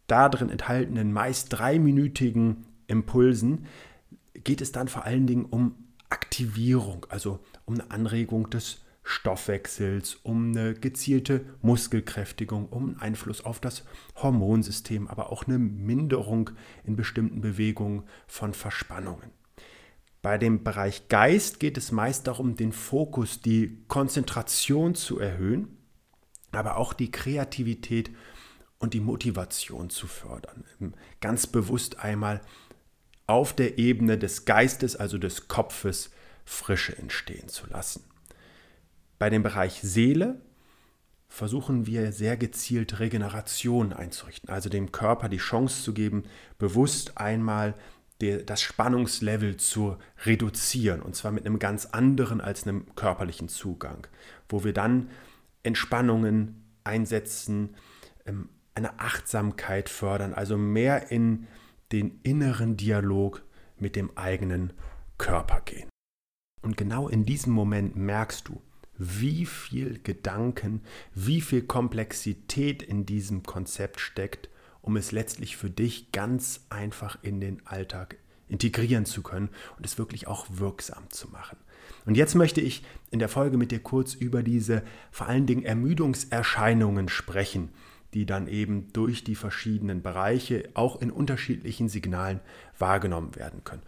darin 0.08 0.50
enthaltenen 0.50 1.12
meist 1.12 1.48
dreiminütigen 1.52 2.66
Impulsen 2.88 3.66
geht 4.34 4.62
es 4.62 4.72
dann 4.72 4.88
vor 4.88 5.04
allen 5.04 5.28
Dingen 5.28 5.44
um 5.44 5.76
Aktivierung, 6.10 7.06
also 7.10 7.40
um 7.66 7.74
eine 7.74 7.92
Anregung 7.92 8.50
des 8.50 8.80
Stoffwechsels, 9.04 10.16
um 10.24 10.52
eine 10.52 10.74
gezielte 10.74 11.46
Muskelkräftigung, 11.62 12.68
um 12.70 12.90
einen 12.90 13.00
Einfluss 13.00 13.44
auf 13.44 13.60
das 13.60 13.84
Hormonsystem, 14.16 15.08
aber 15.08 15.32
auch 15.32 15.48
eine 15.48 15.58
Minderung 15.58 16.52
in 16.84 16.96
bestimmten 16.96 17.42
Bewegungen 17.42 18.04
von 18.28 18.54
Verspannungen. 18.54 19.32
Bei 20.22 20.38
dem 20.38 20.64
Bereich 20.64 21.08
Geist 21.08 21.60
geht 21.60 21.78
es 21.78 21.92
meist 21.92 22.28
darum, 22.28 22.56
den 22.56 22.72
Fokus, 22.72 23.42
die 23.42 23.84
Konzentration 23.88 24.94
zu 24.94 25.20
erhöhen, 25.20 25.78
aber 26.52 26.78
auch 26.78 26.94
die 26.94 27.10
Kreativität 27.10 28.12
und 28.78 28.94
die 28.94 29.00
Motivation 29.00 29.90
zu 29.90 30.06
fördern. 30.06 30.64
Ganz 31.22 31.48
bewusst 31.48 32.00
einmal 32.00 32.42
auf 33.26 33.54
der 33.54 33.80
Ebene 33.80 34.18
des 34.18 34.46
Geistes, 34.46 34.96
also 34.96 35.18
des 35.18 35.48
Kopfes, 35.48 36.12
Frische 36.46 36.98
entstehen 36.98 37.48
zu 37.48 37.68
lassen. 37.68 38.04
Bei 39.22 39.30
dem 39.30 39.44
Bereich 39.44 39.82
Seele 39.84 40.42
versuchen 41.28 41.86
wir 41.86 42.12
sehr 42.12 42.38
gezielt 42.38 43.00
Regeneration 43.00 43.94
einzurichten, 43.94 44.50
also 44.50 44.68
dem 44.68 44.92
Körper 44.92 45.30
die 45.30 45.38
Chance 45.38 45.84
zu 45.84 45.94
geben, 45.94 46.24
bewusst 46.58 47.20
einmal 47.20 47.76
das 48.18 48.64
Spannungslevel 48.64 49.58
zu 49.58 49.98
reduzieren, 50.26 51.04
und 51.04 51.16
zwar 51.16 51.32
mit 51.32 51.46
einem 51.46 51.60
ganz 51.60 51.86
anderen 51.86 52.42
als 52.42 52.66
einem 52.66 52.96
körperlichen 52.96 53.48
Zugang, 53.48 54.08
wo 54.50 54.64
wir 54.64 54.74
dann 54.74 55.12
Entspannungen 55.62 56.66
einsetzen, 56.84 57.76
ähm, 58.26 58.50
eine 58.74 59.00
Achtsamkeit 59.00 59.90
fördern, 59.90 60.34
also 60.34 60.58
mehr 60.58 61.12
in 61.12 61.46
den 61.92 62.22
inneren 62.24 62.76
Dialog 62.76 63.44
mit 63.78 63.96
dem 63.96 64.18
eigenen 64.18 64.74
Körper 65.20 65.62
gehen. 65.64 65.90
Und 66.64 66.76
genau 66.76 67.08
in 67.08 67.24
diesem 67.24 67.54
Moment 67.54 67.96
merkst 67.96 68.48
du, 68.48 68.60
wie 69.02 69.48
viel 69.48 70.00
Gedanken, 70.04 70.82
wie 71.16 71.42
viel 71.42 71.64
Komplexität 71.64 72.84
in 72.84 73.08
diesem 73.08 73.42
Konzept 73.42 74.00
steckt, 74.00 74.48
um 74.84 74.96
es 74.96 75.12
letztlich 75.12 75.58
für 75.58 75.72
dich 75.72 76.12
ganz 76.12 76.66
einfach 76.70 77.18
in 77.24 77.42
den 77.42 77.66
Alltag 77.66 78.18
integrieren 78.48 79.06
zu 79.06 79.24
können 79.24 79.50
und 79.78 79.86
es 79.86 79.98
wirklich 79.98 80.28
auch 80.28 80.46
wirksam 80.50 81.10
zu 81.10 81.30
machen. 81.30 81.58
Und 82.06 82.16
jetzt 82.16 82.36
möchte 82.36 82.62
ich 82.62 82.84
in 83.10 83.18
der 83.18 83.30
Folge 83.30 83.58
mit 83.58 83.72
dir 83.72 83.80
kurz 83.80 84.14
über 84.14 84.44
diese 84.44 84.84
vor 85.10 85.28
allen 85.28 85.48
Dingen 85.48 85.64
Ermüdungserscheinungen 85.64 87.10
sprechen, 87.10 87.70
die 88.14 88.28
dann 88.28 88.48
eben 88.48 88.94
durch 88.94 89.24
die 89.24 89.36
verschiedenen 89.36 90.04
Bereiche 90.04 90.70
auch 90.76 91.02
in 91.02 91.10
unterschiedlichen 91.10 91.90
Signalen 91.90 92.40
wahrgenommen 92.78 93.36
werden 93.36 93.64
können. 93.64 93.84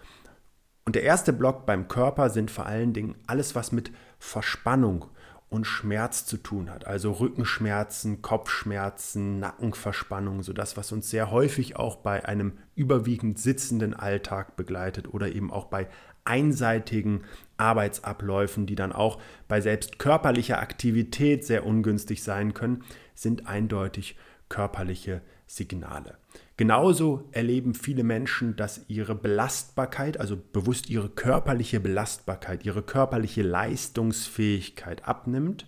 Und 0.85 0.95
der 0.95 1.03
erste 1.03 1.31
Block 1.31 1.65
beim 1.65 1.87
Körper 1.87 2.29
sind 2.29 2.51
vor 2.51 2.65
allen 2.65 2.93
Dingen 2.93 3.15
alles, 3.25 3.55
was 3.55 3.71
mit 3.71 3.91
Verspannung 4.19 5.05
und 5.49 5.65
Schmerz 5.65 6.25
zu 6.25 6.37
tun 6.37 6.71
hat. 6.71 6.87
Also 6.87 7.11
Rückenschmerzen, 7.11 8.21
Kopfschmerzen, 8.21 9.39
Nackenverspannung, 9.39 10.41
so 10.41 10.51
das, 10.51 10.77
was 10.77 10.91
uns 10.91 11.09
sehr 11.09 11.29
häufig 11.29 11.75
auch 11.75 11.97
bei 11.97 12.25
einem 12.25 12.53
überwiegend 12.75 13.37
sitzenden 13.37 13.93
Alltag 13.93 14.55
begleitet 14.55 15.13
oder 15.13 15.31
eben 15.31 15.51
auch 15.51 15.65
bei 15.65 15.87
einseitigen 16.25 17.23
Arbeitsabläufen, 17.57 18.65
die 18.65 18.75
dann 18.75 18.91
auch 18.91 19.19
bei 19.47 19.61
selbst 19.61 19.99
körperlicher 19.99 20.59
Aktivität 20.59 21.45
sehr 21.45 21.65
ungünstig 21.65 22.23
sein 22.23 22.53
können, 22.53 22.83
sind 23.13 23.47
eindeutig 23.47 24.17
körperliche 24.49 25.21
Signale. 25.45 26.17
Genauso 26.55 27.27
erleben 27.31 27.73
viele 27.73 28.03
Menschen, 28.03 28.55
dass 28.55 28.85
ihre 28.87 29.15
Belastbarkeit, 29.15 30.19
also 30.19 30.37
bewusst 30.37 30.89
ihre 30.89 31.09
körperliche 31.09 31.79
Belastbarkeit, 31.79 32.63
ihre 32.63 32.83
körperliche 32.83 33.41
Leistungsfähigkeit 33.41 35.07
abnimmt. 35.07 35.67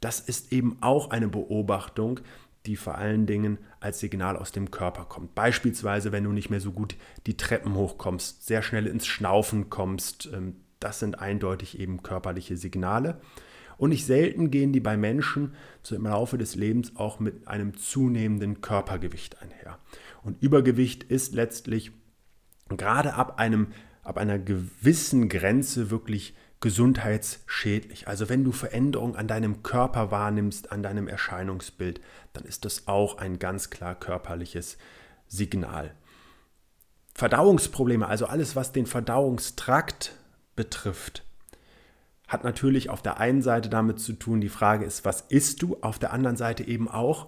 Das 0.00 0.18
ist 0.18 0.52
eben 0.52 0.78
auch 0.80 1.10
eine 1.10 1.28
Beobachtung, 1.28 2.18
die 2.66 2.74
vor 2.76 2.96
allen 2.96 3.26
Dingen 3.26 3.58
als 3.78 4.00
Signal 4.00 4.36
aus 4.36 4.50
dem 4.50 4.70
Körper 4.72 5.04
kommt. 5.04 5.34
Beispielsweise, 5.36 6.10
wenn 6.10 6.24
du 6.24 6.32
nicht 6.32 6.50
mehr 6.50 6.60
so 6.60 6.72
gut 6.72 6.96
die 7.26 7.36
Treppen 7.36 7.74
hochkommst, 7.74 8.46
sehr 8.46 8.62
schnell 8.62 8.86
ins 8.86 9.06
Schnaufen 9.06 9.70
kommst. 9.70 10.28
Ähm, 10.32 10.56
das 10.80 10.98
sind 10.98 11.20
eindeutig 11.20 11.78
eben 11.78 12.02
körperliche 12.02 12.56
Signale. 12.56 13.20
Und 13.82 13.90
nicht 13.90 14.06
selten 14.06 14.52
gehen 14.52 14.72
die 14.72 14.78
bei 14.78 14.96
Menschen 14.96 15.56
so 15.82 15.96
im 15.96 16.04
Laufe 16.04 16.38
des 16.38 16.54
Lebens 16.54 16.94
auch 16.94 17.18
mit 17.18 17.48
einem 17.48 17.76
zunehmenden 17.76 18.60
Körpergewicht 18.60 19.42
einher. 19.42 19.80
Und 20.22 20.40
Übergewicht 20.40 21.02
ist 21.02 21.34
letztlich 21.34 21.90
gerade 22.68 23.14
ab, 23.14 23.40
einem, 23.40 23.72
ab 24.04 24.18
einer 24.18 24.38
gewissen 24.38 25.28
Grenze 25.28 25.90
wirklich 25.90 26.36
gesundheitsschädlich. 26.60 28.06
Also 28.06 28.28
wenn 28.28 28.44
du 28.44 28.52
Veränderungen 28.52 29.16
an 29.16 29.26
deinem 29.26 29.64
Körper 29.64 30.12
wahrnimmst, 30.12 30.70
an 30.70 30.84
deinem 30.84 31.08
Erscheinungsbild, 31.08 32.00
dann 32.34 32.44
ist 32.44 32.64
das 32.64 32.86
auch 32.86 33.18
ein 33.18 33.40
ganz 33.40 33.70
klar 33.70 33.96
körperliches 33.96 34.78
Signal. 35.26 35.96
Verdauungsprobleme, 37.14 38.06
also 38.06 38.26
alles, 38.26 38.54
was 38.54 38.70
den 38.70 38.86
Verdauungstrakt 38.86 40.14
betrifft, 40.54 41.24
hat 42.32 42.44
natürlich 42.44 42.88
auf 42.88 43.02
der 43.02 43.20
einen 43.20 43.42
Seite 43.42 43.68
damit 43.68 44.00
zu 44.00 44.14
tun, 44.14 44.40
die 44.40 44.48
Frage 44.48 44.86
ist, 44.86 45.04
was 45.04 45.20
isst 45.20 45.60
du? 45.60 45.76
Auf 45.82 45.98
der 45.98 46.12
anderen 46.12 46.36
Seite 46.36 46.66
eben 46.66 46.88
auch, 46.88 47.26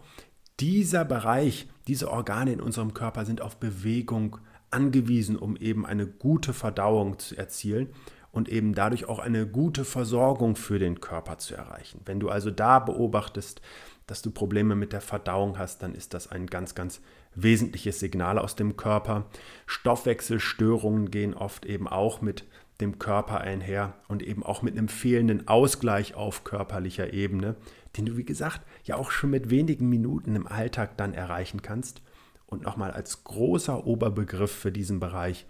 dieser 0.61 1.05
Bereich, 1.05 1.69
diese 1.87 2.11
Organe 2.11 2.53
in 2.53 2.61
unserem 2.61 2.95
Körper 2.95 3.27
sind 3.27 3.43
auf 3.43 3.59
Bewegung 3.59 4.39
angewiesen, 4.71 5.37
um 5.37 5.57
eben 5.57 5.85
eine 5.85 6.07
gute 6.07 6.55
Verdauung 6.55 7.19
zu 7.19 7.37
erzielen 7.37 7.91
und 8.33 8.49
eben 8.49 8.75
dadurch 8.75 9.07
auch 9.07 9.19
eine 9.19 9.47
gute 9.47 9.85
Versorgung 9.85 10.57
für 10.57 10.79
den 10.79 11.01
Körper 11.01 11.37
zu 11.39 11.55
erreichen. 11.55 12.01
Wenn 12.07 12.19
du 12.19 12.31
also 12.31 12.51
da 12.51 12.79
beobachtest, 12.79 13.61
dass 14.07 14.23
du 14.23 14.31
Probleme 14.31 14.75
mit 14.75 14.93
der 14.93 15.01
Verdauung 15.01 15.59
hast, 15.59 15.83
dann 15.83 15.95
ist 15.95 16.15
das 16.15 16.31
ein 16.31 16.47
ganz, 16.47 16.75
ganz 16.75 17.01
wesentliches 17.35 18.01
Signal 18.01 18.39
aus 18.39 18.57
dem 18.57 18.77
Körper. 18.77 19.27
Stoffwechselstörungen 19.67 21.11
gehen 21.11 21.35
oft 21.35 21.67
eben 21.67 21.89
auch 21.89 22.23
mit 22.23 22.45
dem 22.81 22.99
Körper 22.99 23.41
einher 23.41 23.95
und 24.09 24.23
eben 24.23 24.43
auch 24.43 24.63
mit 24.63 24.77
einem 24.77 24.89
fehlenden 24.89 25.47
Ausgleich 25.47 26.15
auf 26.15 26.45
körperlicher 26.45 27.13
Ebene, 27.13 27.57
den 27.97 28.07
du, 28.07 28.17
wie 28.17 28.25
gesagt, 28.25 28.63
ja 28.85 28.97
auch 28.97 29.11
schon 29.11 29.31
mit 29.31 29.51
wenigen 29.51 29.89
Minuten 29.89 30.35
im 30.35 30.47
Alltag 30.47 30.97
dann 30.97 31.15
erreichen 31.15 31.63
kannst. 31.63 32.03
Und 32.47 32.63
nochmal 32.63 32.91
als 32.91 33.25
großer 33.25 33.87
Oberbegriff 33.87 34.53
für 34.53 34.73
diesen 34.73 35.01
Bereich 35.01 35.47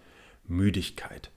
Müdigkeit. 0.47 1.31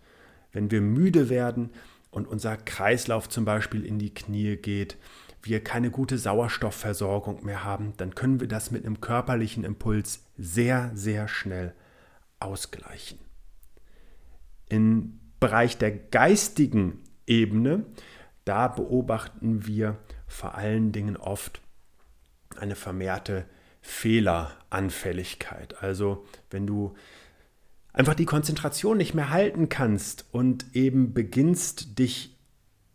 Wenn 0.53 0.71
wir 0.71 0.81
müde 0.81 1.29
werden 1.29 1.71
und 2.11 2.27
unser 2.27 2.57
Kreislauf 2.57 3.29
zum 3.29 3.45
Beispiel 3.45 3.85
in 3.85 3.99
die 3.99 4.15
Knie 4.15 4.57
geht, 4.57 4.97
wir 5.43 5.63
keine 5.63 5.91
gute 5.91 6.19
Sauerstoffversorgung 6.19 7.45
mehr 7.45 7.65
haben, 7.65 7.95
dann 7.97 8.15
können 8.15 8.41
wir 8.41 8.49
das 8.49 8.71
mit 8.71 8.85
einem 8.85 9.01
körperlichen 9.01 9.65
Impuls 9.65 10.25
sehr, 10.37 10.91
sehr 10.95 11.29
schnell 11.29 11.75
ausgleichen. 12.41 13.19
In 14.69 15.21
Bereich 15.41 15.79
der 15.79 15.93
geistigen 15.93 17.01
Ebene, 17.27 17.85
da 18.45 18.69
beobachten 18.69 19.67
wir 19.67 19.99
vor 20.27 20.55
allen 20.55 20.93
Dingen 20.93 21.17
oft 21.17 21.61
eine 22.57 22.75
vermehrte 22.75 23.45
Fehleranfälligkeit. 23.81 25.83
Also 25.83 26.27
wenn 26.51 26.67
du 26.67 26.95
einfach 27.93 28.15
die 28.15 28.27
Konzentration 28.27 28.97
nicht 28.97 29.15
mehr 29.15 29.31
halten 29.31 29.69
kannst 29.69 30.27
und 30.33 30.67
eben 30.75 31.15
beginnst, 31.15 31.99
dich 31.99 32.37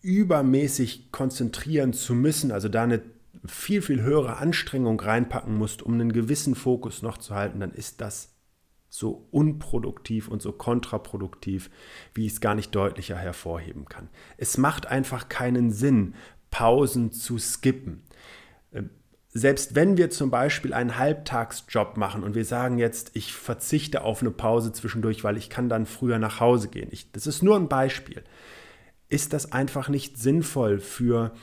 übermäßig 0.02 1.12
konzentrieren 1.12 1.94
zu 1.94 2.14
müssen, 2.14 2.52
also 2.52 2.68
da 2.68 2.84
eine 2.84 3.02
viel, 3.46 3.82
viel 3.82 4.02
höhere 4.02 4.38
Anstrengung 4.38 5.00
reinpacken 5.00 5.58
musst, 5.58 5.82
um 5.82 5.94
einen 5.94 6.14
gewissen 6.14 6.56
Fokus 6.56 7.02
noch 7.02 7.18
zu 7.18 7.36
halten, 7.36 7.60
dann 7.60 7.72
ist 7.72 8.02
das 8.02 8.33
so 8.96 9.28
unproduktiv 9.32 10.28
und 10.28 10.44
so 10.44 10.52
kontraproduktiv, 10.52 11.72
wie 12.14 12.28
ich 12.28 12.34
es 12.34 12.42
gar 12.42 12.54
nicht 12.54 12.76
deutlicher 12.76 13.18
hervorheben 13.18 13.86
kann. 13.86 14.08
Es 14.38 14.60
macht 14.60 14.86
einfach 14.86 15.30
keinen 15.30 15.72
Sinn, 15.72 16.14
Pausen 16.52 17.12
zu 17.12 17.40
skippen. 17.40 18.04
Ähm, 18.72 18.92
selbst 19.30 19.74
wenn 19.74 19.98
wir 19.98 20.12
zum 20.12 20.30
Beispiel 20.30 20.76
einen 20.76 21.00
Halbtagsjob 21.00 21.98
machen 21.98 22.22
und 22.22 22.36
wir 22.36 22.46
sagen 22.46 22.78
jetzt, 22.78 23.16
ich 23.16 23.34
verzichte 23.34 24.04
auf 24.04 24.22
eine 24.22 24.30
Pause 24.30 24.74
zwischendurch, 24.74 25.24
weil 25.24 25.38
ich 25.38 25.50
kann 25.50 25.70
dann 25.70 25.88
früher 25.88 26.20
nach 26.20 26.40
Hause 26.40 26.68
gehen. 26.68 26.90
Ich, 26.92 27.12
das 27.14 27.26
ist 27.26 27.42
nur 27.42 27.56
ein 27.56 27.70
Beispiel. 27.70 28.24
Ist 29.10 29.34
das 29.34 29.54
einfach 29.54 29.90
nicht 29.90 30.20
sinnvoll 30.20 30.78
für 30.78 31.34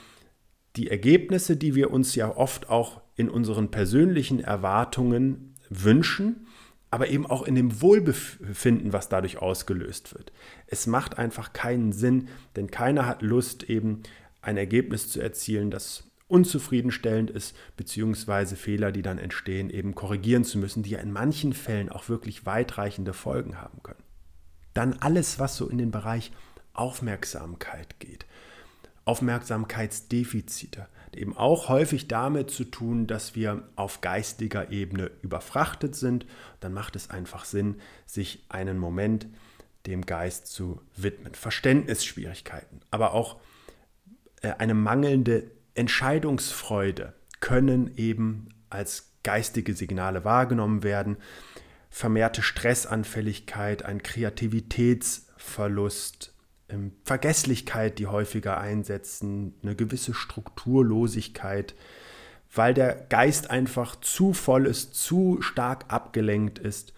die 0.77 0.89
Ergebnisse, 0.89 1.57
die 1.57 1.75
wir 1.75 1.91
uns 1.91 2.15
ja 2.15 2.33
oft 2.33 2.69
auch 2.69 3.01
in 3.17 3.29
unseren 3.29 3.71
persönlichen 3.71 4.39
Erwartungen 4.39 5.53
wünschen, 5.69 6.47
aber 6.91 7.07
eben 7.07 7.25
auch 7.25 7.43
in 7.43 7.55
dem 7.55 7.81
Wohlbefinden, 7.81 8.91
was 8.91 9.09
dadurch 9.09 9.37
ausgelöst 9.37 10.13
wird. 10.13 10.33
Es 10.67 10.87
macht 10.87 11.17
einfach 11.17 11.53
keinen 11.53 11.93
Sinn, 11.93 12.27
denn 12.57 12.69
keiner 12.69 13.05
hat 13.05 13.21
Lust, 13.21 13.63
eben 13.63 14.03
ein 14.41 14.57
Ergebnis 14.57 15.09
zu 15.09 15.21
erzielen, 15.21 15.71
das 15.71 16.03
unzufriedenstellend 16.27 17.29
ist, 17.29 17.55
beziehungsweise 17.77 18.55
Fehler, 18.55 18.91
die 18.91 19.01
dann 19.01 19.19
entstehen, 19.19 19.69
eben 19.69 19.95
korrigieren 19.95 20.43
zu 20.43 20.57
müssen, 20.57 20.83
die 20.83 20.91
ja 20.91 20.99
in 20.99 21.11
manchen 21.11 21.53
Fällen 21.53 21.89
auch 21.89 22.09
wirklich 22.09 22.45
weitreichende 22.45 23.13
Folgen 23.13 23.59
haben 23.61 23.81
können. 23.83 24.03
Dann 24.73 24.93
alles, 24.93 25.39
was 25.39 25.57
so 25.57 25.67
in 25.67 25.77
den 25.77 25.91
Bereich 25.91 26.31
Aufmerksamkeit 26.73 27.99
geht. 27.99 28.25
Aufmerksamkeitsdefizite, 29.05 30.87
eben 31.15 31.35
auch 31.35 31.69
häufig 31.69 32.07
damit 32.07 32.51
zu 32.51 32.63
tun, 32.63 33.07
dass 33.07 33.35
wir 33.35 33.63
auf 33.75 34.01
geistiger 34.01 34.71
Ebene 34.71 35.11
überfrachtet 35.21 35.95
sind. 35.95 36.25
Dann 36.59 36.73
macht 36.73 36.95
es 36.95 37.09
einfach 37.09 37.45
Sinn, 37.45 37.75
sich 38.05 38.45
einen 38.49 38.77
Moment 38.77 39.27
dem 39.87 40.05
Geist 40.05 40.47
zu 40.47 40.81
widmen. 40.95 41.33
Verständnisschwierigkeiten, 41.33 42.81
aber 42.91 43.13
auch 43.13 43.37
äh, 44.41 44.51
eine 44.57 44.73
mangelnde 44.73 45.49
Entscheidungsfreude 45.73 47.13
können 47.39 47.95
eben 47.97 48.49
als 48.69 49.13
geistige 49.23 49.73
Signale 49.73 50.23
wahrgenommen 50.23 50.83
werden. 50.83 51.17
Vermehrte 51.89 52.41
Stressanfälligkeit, 52.41 53.83
ein 53.83 54.01
Kreativitätsverlust, 54.03 56.33
Vergesslichkeit, 57.03 57.99
die 57.99 58.07
häufiger 58.07 58.59
einsetzen, 58.59 59.53
eine 59.63 59.75
gewisse 59.75 60.13
Strukturlosigkeit, 60.13 61.75
weil 62.53 62.73
der 62.73 62.95
Geist 63.09 63.49
einfach 63.49 63.95
zu 63.99 64.33
voll 64.33 64.65
ist, 64.65 64.95
zu 64.95 65.41
stark 65.41 65.85
abgelenkt 65.87 66.59
ist. 66.59 66.93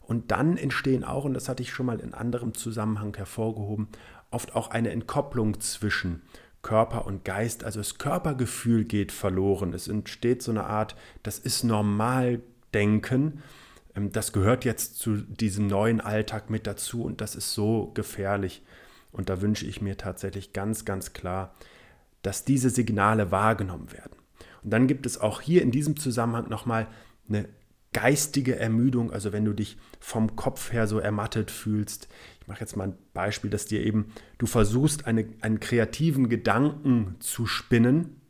Und 0.00 0.30
dann 0.30 0.56
entstehen 0.56 1.04
auch, 1.04 1.24
und 1.24 1.34
das 1.34 1.48
hatte 1.48 1.62
ich 1.62 1.72
schon 1.72 1.86
mal 1.86 2.00
in 2.00 2.14
anderem 2.14 2.54
Zusammenhang 2.54 3.14
hervorgehoben, 3.16 3.88
oft 4.30 4.56
auch 4.56 4.70
eine 4.70 4.90
Entkopplung 4.90 5.60
zwischen 5.60 6.22
Körper 6.62 7.06
und 7.06 7.24
Geist, 7.24 7.64
also 7.64 7.80
das 7.80 7.98
Körpergefühl 7.98 8.84
geht 8.84 9.12
verloren. 9.12 9.72
Es 9.72 9.88
entsteht 9.88 10.42
so 10.42 10.50
eine 10.50 10.64
Art, 10.64 10.96
das 11.22 11.38
ist 11.38 11.62
normal 11.62 12.40
denken. 12.74 13.42
Ähm, 13.94 14.12
das 14.12 14.32
gehört 14.32 14.64
jetzt 14.64 14.98
zu 14.98 15.16
diesem 15.16 15.66
neuen 15.66 16.00
Alltag 16.00 16.50
mit 16.50 16.66
dazu 16.66 17.02
und 17.02 17.20
das 17.20 17.34
ist 17.34 17.52
so 17.52 17.90
gefährlich. 17.94 18.62
Und 19.12 19.28
da 19.28 19.40
wünsche 19.40 19.66
ich 19.66 19.80
mir 19.80 19.96
tatsächlich 19.96 20.52
ganz, 20.52 20.84
ganz 20.84 21.12
klar, 21.12 21.54
dass 22.22 22.44
diese 22.44 22.70
Signale 22.70 23.30
wahrgenommen 23.30 23.92
werden. 23.92 24.16
Und 24.62 24.70
dann 24.70 24.86
gibt 24.86 25.06
es 25.06 25.20
auch 25.20 25.40
hier 25.40 25.62
in 25.62 25.70
diesem 25.70 25.96
Zusammenhang 25.96 26.48
nochmal 26.48 26.88
eine 27.28 27.48
geistige 27.92 28.56
Ermüdung, 28.56 29.12
also 29.12 29.32
wenn 29.32 29.44
du 29.44 29.52
dich 29.52 29.78
vom 29.98 30.36
Kopf 30.36 30.72
her 30.72 30.86
so 30.86 30.98
ermattet 30.98 31.50
fühlst, 31.50 32.08
mache 32.48 32.60
jetzt 32.60 32.76
mal 32.76 32.88
ein 32.88 32.98
Beispiel, 33.12 33.50
dass 33.50 33.66
dir 33.66 33.84
eben, 33.84 34.12
du 34.38 34.46
versuchst, 34.46 35.06
eine, 35.06 35.26
einen 35.42 35.60
kreativen 35.60 36.28
Gedanken 36.28 37.16
zu 37.20 37.46
spinnen 37.46 38.20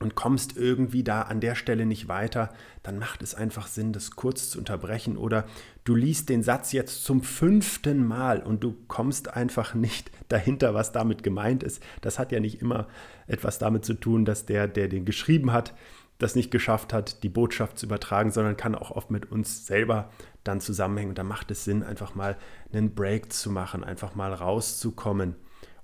und 0.00 0.14
kommst 0.14 0.56
irgendwie 0.56 1.04
da 1.04 1.22
an 1.22 1.40
der 1.40 1.54
Stelle 1.54 1.84
nicht 1.84 2.08
weiter, 2.08 2.48
dann 2.82 2.98
macht 2.98 3.22
es 3.22 3.34
einfach 3.34 3.66
Sinn, 3.66 3.92
das 3.92 4.12
kurz 4.12 4.48
zu 4.50 4.58
unterbrechen. 4.58 5.18
Oder 5.18 5.44
du 5.84 5.94
liest 5.94 6.30
den 6.30 6.42
Satz 6.42 6.72
jetzt 6.72 7.04
zum 7.04 7.22
fünften 7.22 8.06
Mal 8.06 8.42
und 8.42 8.64
du 8.64 8.74
kommst 8.88 9.34
einfach 9.34 9.74
nicht 9.74 10.10
dahinter, 10.28 10.74
was 10.74 10.92
damit 10.92 11.22
gemeint 11.22 11.62
ist. 11.62 11.82
Das 12.00 12.18
hat 12.18 12.32
ja 12.32 12.40
nicht 12.40 12.62
immer 12.62 12.88
etwas 13.26 13.58
damit 13.58 13.84
zu 13.84 13.94
tun, 13.94 14.24
dass 14.24 14.46
der, 14.46 14.66
der 14.66 14.88
den 14.88 15.04
geschrieben 15.04 15.52
hat, 15.52 15.74
das 16.18 16.34
nicht 16.34 16.50
geschafft 16.50 16.92
hat, 16.92 17.22
die 17.22 17.28
Botschaft 17.28 17.78
zu 17.78 17.86
übertragen, 17.86 18.30
sondern 18.30 18.56
kann 18.56 18.74
auch 18.74 18.90
oft 18.90 19.10
mit 19.10 19.30
uns 19.30 19.66
selber 19.66 20.10
dann 20.44 20.60
zusammenhängen. 20.60 21.10
Und 21.10 21.18
da 21.18 21.24
macht 21.24 21.50
es 21.50 21.64
Sinn, 21.64 21.82
einfach 21.82 22.14
mal 22.14 22.38
einen 22.72 22.94
Break 22.94 23.32
zu 23.32 23.50
machen, 23.50 23.84
einfach 23.84 24.14
mal 24.14 24.32
rauszukommen. 24.32 25.36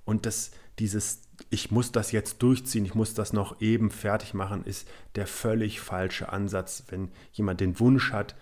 Und 0.05 0.25
das, 0.25 0.51
dieses, 0.79 1.26
ich 1.49 1.71
muss 1.71 1.91
das 1.91 2.11
jetzt 2.11 2.41
durchziehen, 2.41 2.85
ich 2.85 2.95
muss 2.95 3.13
das 3.13 3.33
noch 3.33 3.61
eben 3.61 3.91
fertig 3.91 4.33
machen, 4.33 4.63
ist 4.63 4.87
der 5.15 5.27
völlig 5.27 5.79
falsche 5.79 6.29
Ansatz, 6.29 6.85
wenn 6.89 7.09
jemand 7.31 7.61
den 7.61 7.79
Wunsch 7.79 8.11
hat, 8.11 8.35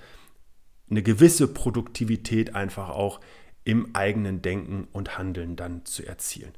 eine 0.90 1.04
gewisse 1.04 1.48
Produktivität 1.48 2.56
einfach 2.56 2.90
auch 2.90 3.20
im 3.64 3.96
eigenen 3.96 4.42
Denken 4.42 4.88
und 4.92 5.18
Handeln 5.18 5.56
dann 5.56 5.86
zu 5.86 6.06
erzielen. 6.06 6.54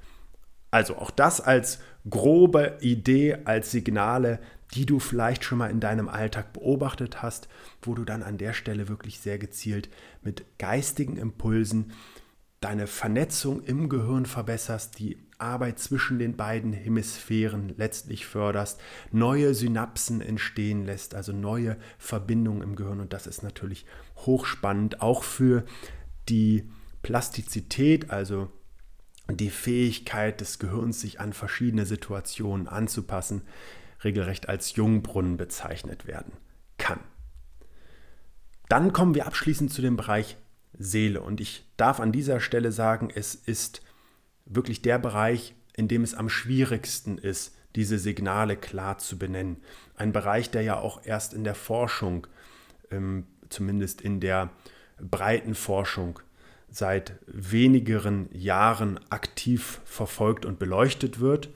Also 0.69 0.97
auch 0.97 1.11
das 1.11 1.39
als 1.39 1.79
grobe 2.09 2.77
Idee, 2.81 3.37
als 3.45 3.71
Signale, 3.71 4.39
die 4.73 4.85
du 4.85 4.99
vielleicht 4.99 5.45
schon 5.45 5.59
mal 5.59 5.71
in 5.71 5.79
deinem 5.79 6.09
Alltag 6.09 6.51
beobachtet 6.51 7.21
hast, 7.21 7.47
wo 7.81 7.93
du 7.93 8.03
dann 8.03 8.21
an 8.21 8.37
der 8.37 8.53
Stelle 8.53 8.89
wirklich 8.89 9.19
sehr 9.19 9.37
gezielt 9.37 9.89
mit 10.21 10.45
geistigen 10.59 11.15
Impulsen 11.15 11.93
deine 12.59 12.87
Vernetzung 12.87 13.63
im 13.63 13.87
Gehirn 13.87 14.25
verbesserst, 14.25 14.99
die 14.99 15.17
Arbeit 15.39 15.79
zwischen 15.79 16.19
den 16.19 16.35
beiden 16.35 16.73
Hemisphären 16.73 17.73
letztlich 17.77 18.25
förderst, 18.25 18.79
neue 19.11 19.53
Synapsen 19.53 20.21
entstehen 20.21 20.85
lässt, 20.85 21.15
also 21.15 21.31
neue 21.31 21.77
Verbindungen 21.97 22.61
im 22.61 22.75
Gehirn. 22.75 22.99
Und 22.99 23.13
das 23.13 23.27
ist 23.27 23.43
natürlich 23.43 23.85
hochspannend, 24.15 25.01
auch 25.01 25.23
für 25.23 25.63
die 26.29 26.69
Plastizität, 27.03 28.09
also 28.09 28.51
die 29.29 29.49
Fähigkeit 29.49 30.41
des 30.41 30.59
Gehirns, 30.59 31.01
sich 31.01 31.19
an 31.19 31.33
verschiedene 31.33 31.85
Situationen 31.85 32.67
anzupassen, 32.67 33.41
regelrecht 34.03 34.49
als 34.49 34.75
Jungbrunnen 34.75 35.37
bezeichnet 35.37 36.07
werden 36.07 36.33
kann. 36.77 36.99
Dann 38.69 38.93
kommen 38.93 39.15
wir 39.15 39.27
abschließend 39.27 39.71
zu 39.71 39.81
dem 39.81 39.97
Bereich 39.97 40.37
Seele. 40.77 41.21
Und 41.21 41.41
ich 41.41 41.65
darf 41.77 41.99
an 41.99 42.11
dieser 42.11 42.39
Stelle 42.39 42.71
sagen, 42.71 43.09
es 43.13 43.35
ist 43.35 43.81
wirklich 44.49 44.81
der 44.81 44.99
Bereich, 44.99 45.55
in 45.75 45.87
dem 45.87 46.03
es 46.03 46.13
am 46.13 46.29
schwierigsten 46.29 47.17
ist, 47.17 47.55
diese 47.75 47.99
Signale 47.99 48.57
klar 48.57 48.97
zu 48.97 49.17
benennen. 49.17 49.57
Ein 49.95 50.11
Bereich, 50.11 50.49
der 50.49 50.63
ja 50.63 50.79
auch 50.79 51.01
erst 51.05 51.33
in 51.33 51.43
der 51.43 51.55
Forschung, 51.55 52.27
ähm, 52.91 53.25
zumindest 53.49 54.01
in 54.01 54.19
der 54.19 54.49
breiten 54.99 55.53
Forschung, 55.53 56.19
seit 56.69 57.13
wenigeren 57.27 58.29
Jahren 58.33 58.99
aktiv 59.09 59.81
verfolgt 59.85 60.45
und 60.45 60.59
beleuchtet 60.59 61.19
wird. 61.19 61.49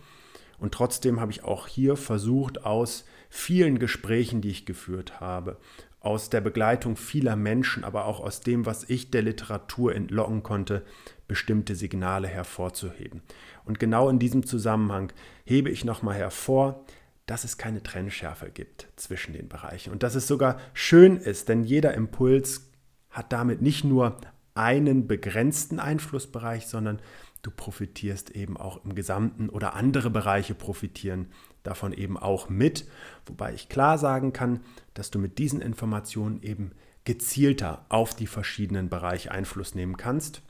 Und 0.57 0.73
trotzdem 0.73 1.19
habe 1.19 1.31
ich 1.31 1.43
auch 1.43 1.67
hier 1.67 1.95
versucht, 1.95 2.65
aus 2.65 3.05
vielen 3.29 3.79
Gesprächen, 3.79 4.41
die 4.41 4.49
ich 4.49 4.65
geführt 4.65 5.19
habe, 5.19 5.57
aus 6.01 6.29
der 6.29 6.41
Begleitung 6.41 6.97
vieler 6.97 7.35
Menschen, 7.35 7.83
aber 7.83 8.05
auch 8.05 8.19
aus 8.19 8.41
dem, 8.41 8.65
was 8.65 8.89
ich 8.89 9.11
der 9.11 9.21
Literatur 9.21 9.95
entlocken 9.95 10.43
konnte, 10.43 10.83
bestimmte 11.27 11.75
Signale 11.75 12.27
hervorzuheben. 12.27 13.21
Und 13.63 13.79
genau 13.79 14.09
in 14.09 14.19
diesem 14.19 14.45
Zusammenhang 14.45 15.13
hebe 15.45 15.69
ich 15.69 15.85
nochmal 15.85 16.15
hervor, 16.15 16.83
dass 17.27 17.43
es 17.43 17.57
keine 17.57 17.83
Trennschärfe 17.83 18.49
gibt 18.49 18.87
zwischen 18.95 19.33
den 19.33 19.47
Bereichen 19.47 19.93
und 19.93 20.03
dass 20.03 20.15
es 20.15 20.27
sogar 20.27 20.59
schön 20.73 21.17
ist, 21.17 21.47
denn 21.47 21.63
jeder 21.63 21.93
Impuls 21.93 22.71
hat 23.11 23.31
damit 23.31 23.61
nicht 23.61 23.83
nur 23.83 24.17
einen 24.53 25.07
begrenzten 25.07 25.79
Einflussbereich, 25.79 26.67
sondern 26.67 26.99
du 27.41 27.51
profitierst 27.51 28.31
eben 28.31 28.57
auch 28.57 28.83
im 28.85 28.95
Gesamten 28.95 29.49
oder 29.49 29.73
andere 29.73 30.09
Bereiche 30.09 30.53
profitieren 30.53 31.27
davon 31.63 31.93
eben 31.93 32.17
auch 32.17 32.49
mit. 32.49 32.87
Wobei 33.25 33.53
ich 33.53 33.69
klar 33.69 33.97
sagen 33.97 34.33
kann, 34.33 34.61
dass 34.93 35.11
du 35.11 35.19
mit 35.19 35.37
diesen 35.37 35.61
Informationen 35.61 36.41
eben 36.41 36.71
gezielter 37.03 37.85
auf 37.89 38.15
die 38.15 38.27
verschiedenen 38.27 38.89
Bereiche 38.89 39.31
Einfluss 39.31 39.75
nehmen 39.75 39.97
kannst 39.97 40.41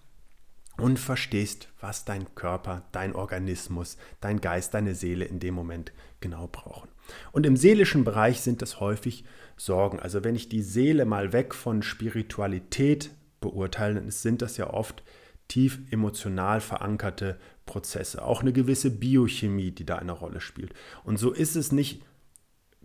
und 0.78 1.00
verstehst, 1.00 1.70
was 1.80 2.06
dein 2.06 2.34
Körper, 2.36 2.84
dein 2.92 3.14
Organismus, 3.14 3.98
dein 4.20 4.42
Geist, 4.42 4.74
deine 4.74 4.96
Seele 4.96 5.26
in 5.26 5.40
dem 5.40 5.54
Moment 5.54 5.92
genau 6.20 6.48
brauchen. 6.52 6.90
Und 7.32 7.46
im 7.46 7.56
seelischen 7.56 8.04
Bereich 8.04 8.42
sind 8.42 8.62
das 8.62 8.80
häufig 8.80 9.24
Sorgen. 9.58 10.00
Also 10.00 10.24
wenn 10.24 10.36
ich 10.36 10.50
die 10.50 10.62
Seele 10.62 11.06
mal 11.06 11.34
weg 11.34 11.54
von 11.54 11.84
Spiritualität 11.84 13.12
beurteile, 13.42 13.96
dann 13.96 14.10
sind 14.10 14.42
das 14.42 14.58
ja 14.58 14.70
oft 14.70 15.04
tief 15.48 15.80
emotional 15.92 16.62
verankerte 16.62 17.38
Prozesse, 17.66 18.24
auch 18.24 18.42
eine 18.42 18.54
gewisse 18.54 18.90
Biochemie, 18.90 19.72
die 19.72 19.86
da 19.86 19.98
eine 19.98 20.14
Rolle 20.14 20.40
spielt. 20.40 20.74
Und 21.04 21.18
so 21.18 21.32
ist 21.32 21.56
es 21.56 21.72
nicht 21.72 22.04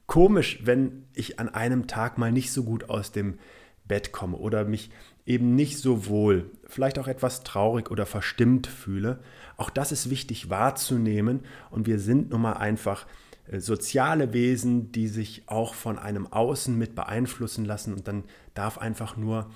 komisch, 0.07 0.61
wenn 0.64 1.05
ich 1.14 1.38
an 1.38 1.49
einem 1.49 1.87
Tag 1.87 2.19
mal 2.19 2.33
nicht 2.33 2.53
so 2.53 2.64
gut 2.64 2.90
aus 2.90 3.12
dem 3.12 3.38
Bett 3.85 4.12
komme 4.12 4.37
oder 4.37 4.64
mich 4.64 4.90
eben 5.25 5.55
nicht 5.55 5.79
so 5.79 6.07
wohl, 6.07 6.51
vielleicht 6.64 6.99
auch 6.99 7.09
etwas 7.09 7.42
traurig 7.42 7.90
oder 7.90 8.07
verstimmt 8.07 8.66
fühle. 8.66 9.21
Auch 9.57 9.71
das 9.71 9.92
ist 9.92 10.11
wichtig 10.11 10.51
wahrzunehmen 10.51 11.40
und 11.71 11.87
wir 11.87 11.99
sind 11.99 12.31
nun 12.31 12.42
mal 12.42 12.55
einfach 12.55 13.07
äh, 13.49 13.61
soziale 13.61 14.33
Wesen, 14.33 14.92
die 14.92 15.09
sich 15.09 15.45
auch 15.47 15.75
von 15.75 15.99
einem 15.99 16.27
Außen 16.27 16.77
mit 16.77 16.95
beeinflussen 16.95 17.64
lassen 17.64 17.92
und 17.92 18.09
dann 18.09 18.25
darf 18.55 18.79
einfach 18.79 19.16
nur 19.16 19.51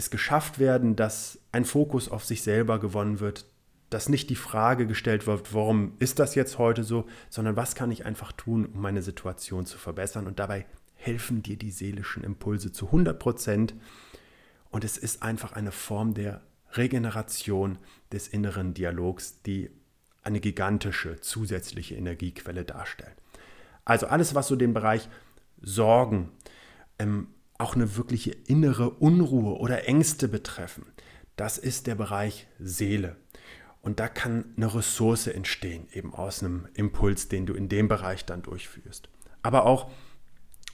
es 0.00 0.10
geschafft 0.10 0.58
werden, 0.58 0.96
dass 0.96 1.38
ein 1.52 1.66
Fokus 1.66 2.08
auf 2.08 2.24
sich 2.24 2.42
selber 2.42 2.80
gewonnen 2.80 3.20
wird, 3.20 3.44
dass 3.90 4.08
nicht 4.08 4.30
die 4.30 4.36
Frage 4.36 4.86
gestellt 4.86 5.26
wird, 5.26 5.52
warum 5.52 5.92
ist 5.98 6.18
das 6.18 6.34
jetzt 6.34 6.58
heute 6.58 6.84
so, 6.84 7.06
sondern 7.28 7.56
was 7.56 7.74
kann 7.74 7.90
ich 7.90 8.06
einfach 8.06 8.32
tun, 8.32 8.66
um 8.66 8.80
meine 8.80 9.02
Situation 9.02 9.66
zu 9.66 9.78
verbessern 9.78 10.26
und 10.26 10.38
dabei 10.38 10.64
helfen 10.94 11.42
dir 11.42 11.56
die 11.56 11.70
seelischen 11.70 12.24
Impulse 12.24 12.72
zu 12.72 12.86
100 12.86 13.18
Prozent 13.18 13.74
und 14.70 14.84
es 14.84 14.96
ist 14.96 15.22
einfach 15.22 15.52
eine 15.52 15.72
Form 15.72 16.14
der 16.14 16.40
Regeneration 16.72 17.78
des 18.12 18.28
inneren 18.28 18.72
Dialogs, 18.74 19.42
die 19.42 19.70
eine 20.22 20.40
gigantische 20.40 21.20
zusätzliche 21.20 21.96
Energiequelle 21.96 22.64
darstellt. 22.64 23.16
Also 23.84 24.06
alles, 24.06 24.34
was 24.34 24.48
so 24.48 24.56
den 24.56 24.72
Bereich 24.72 25.08
Sorgen, 25.60 26.30
ähm, 26.98 27.28
auch 27.60 27.74
eine 27.74 27.96
wirkliche 27.96 28.30
innere 28.30 28.90
Unruhe 28.90 29.58
oder 29.58 29.86
Ängste 29.86 30.28
betreffen, 30.28 30.86
das 31.36 31.58
ist 31.58 31.86
der 31.86 31.94
Bereich 31.94 32.46
Seele. 32.58 33.16
Und 33.82 33.98
da 33.98 34.08
kann 34.08 34.44
eine 34.56 34.74
Ressource 34.74 35.26
entstehen, 35.26 35.88
eben 35.92 36.14
aus 36.14 36.42
einem 36.42 36.68
Impuls, 36.74 37.28
den 37.28 37.46
du 37.46 37.54
in 37.54 37.68
dem 37.68 37.88
Bereich 37.88 38.26
dann 38.26 38.42
durchführst. 38.42 39.08
Aber 39.42 39.64
auch 39.64 39.90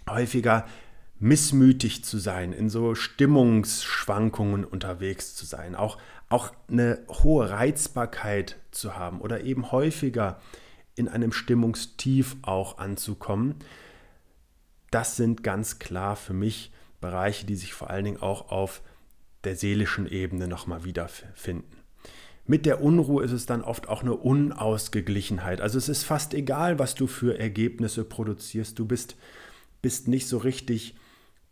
häufiger 0.09 0.67
missmütig 1.19 2.05
zu 2.05 2.19
sein, 2.19 2.53
in 2.53 2.69
so 2.69 2.95
Stimmungsschwankungen 2.95 4.65
unterwegs 4.65 5.35
zu 5.35 5.47
sein, 5.47 5.75
auch, 5.75 5.99
auch 6.29 6.53
eine 6.69 6.99
hohe 7.09 7.49
Reizbarkeit 7.49 8.57
zu 8.71 8.97
haben 8.97 9.21
oder 9.21 9.43
eben 9.43 9.71
häufiger 9.71 10.41
in 10.95 11.09
einem 11.09 11.33
Stimmungstief 11.33 12.37
auch 12.43 12.79
anzukommen. 12.79 13.55
Das 14.91 15.17
sind 15.17 15.43
ganz 15.43 15.79
klar 15.79 16.17
für 16.17 16.35
mich 16.35 16.73
Bereiche, 17.01 17.47
die 17.47 17.57
sich 17.57 17.75
vor 17.75 17.91
allen 17.91 18.05
Dingen 18.05 18.23
auch 18.23 18.51
auf 18.51 18.83
der 19.45 19.57
seelischen 19.57 20.07
Ebene 20.07 20.49
nochmal 20.49 20.85
wiederfinden. 20.85 21.77
Mit 22.47 22.65
der 22.65 22.81
Unruhe 22.81 23.25
ist 23.25 23.33
es 23.33 23.47
dann 23.47 23.63
oft 23.63 23.89
auch 23.89 24.03
eine 24.03 24.15
Unausgeglichenheit. 24.15 25.61
Also 25.61 25.79
es 25.79 25.89
ist 25.89 26.05
fast 26.05 26.33
egal, 26.33 26.79
was 26.79 26.95
du 26.95 27.07
für 27.07 27.39
Ergebnisse 27.39 28.05
produzierst. 28.05 28.79
Du 28.79 28.85
bist, 28.85 29.17
bist 29.83 30.07
nicht 30.07 30.29
so 30.29 30.39
richtig 30.39 30.95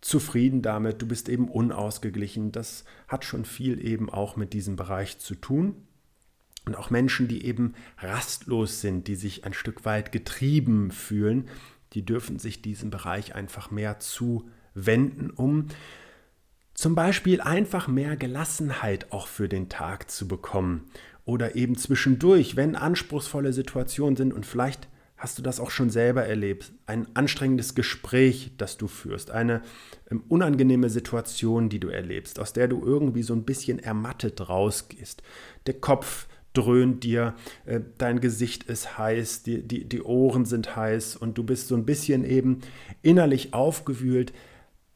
zufrieden 0.00 0.62
damit, 0.62 1.02
du 1.02 1.06
bist 1.06 1.28
eben 1.28 1.48
unausgeglichen. 1.48 2.52
Das 2.52 2.84
hat 3.08 3.24
schon 3.24 3.44
viel 3.44 3.84
eben 3.84 4.08
auch 4.08 4.36
mit 4.36 4.52
diesem 4.52 4.76
Bereich 4.76 5.18
zu 5.18 5.34
tun. 5.34 5.74
Und 6.64 6.76
auch 6.76 6.90
Menschen, 6.90 7.26
die 7.26 7.44
eben 7.44 7.74
rastlos 7.98 8.80
sind, 8.80 9.08
die 9.08 9.16
sich 9.16 9.44
ein 9.44 9.52
Stück 9.52 9.84
weit 9.84 10.12
getrieben 10.12 10.92
fühlen, 10.92 11.48
die 11.92 12.04
dürfen 12.04 12.38
sich 12.38 12.62
diesem 12.62 12.90
Bereich 12.90 13.34
einfach 13.34 13.70
mehr 13.70 13.98
zuwenden, 13.98 14.50
um 15.36 15.68
zum 16.74 16.94
Beispiel 16.94 17.40
einfach 17.40 17.86
mehr 17.86 18.16
Gelassenheit 18.16 19.12
auch 19.12 19.28
für 19.28 19.48
den 19.48 19.68
Tag 19.68 20.10
zu 20.10 20.26
bekommen. 20.26 20.90
Oder 21.24 21.56
eben 21.56 21.76
zwischendurch, 21.76 22.56
wenn 22.56 22.76
anspruchsvolle 22.76 23.52
Situationen 23.52 24.16
sind 24.16 24.34
und 24.34 24.44
vielleicht 24.44 24.88
hast 25.16 25.38
du 25.38 25.42
das 25.42 25.60
auch 25.60 25.70
schon 25.70 25.88
selber 25.88 26.24
erlebt, 26.24 26.72
ein 26.86 27.06
anstrengendes 27.14 27.74
Gespräch, 27.74 28.52
das 28.58 28.76
du 28.76 28.88
führst, 28.88 29.30
eine 29.30 29.62
ähm, 30.10 30.22
unangenehme 30.28 30.90
Situation, 30.90 31.70
die 31.70 31.80
du 31.80 31.88
erlebst, 31.88 32.38
aus 32.40 32.52
der 32.52 32.68
du 32.68 32.84
irgendwie 32.84 33.22
so 33.22 33.32
ein 33.32 33.44
bisschen 33.44 33.78
ermattet 33.78 34.48
rausgehst. 34.48 35.22
Der 35.66 35.74
Kopf 35.74 36.26
dröhnt 36.52 37.04
dir, 37.04 37.34
äh, 37.64 37.80
dein 37.96 38.20
Gesicht 38.20 38.64
ist 38.64 38.98
heiß, 38.98 39.44
die, 39.44 39.66
die, 39.66 39.88
die 39.88 40.02
Ohren 40.02 40.44
sind 40.44 40.76
heiß 40.76 41.16
und 41.16 41.38
du 41.38 41.44
bist 41.44 41.68
so 41.68 41.76
ein 41.76 41.86
bisschen 41.86 42.24
eben 42.24 42.60
innerlich 43.02 43.54
aufgewühlt, 43.54 44.32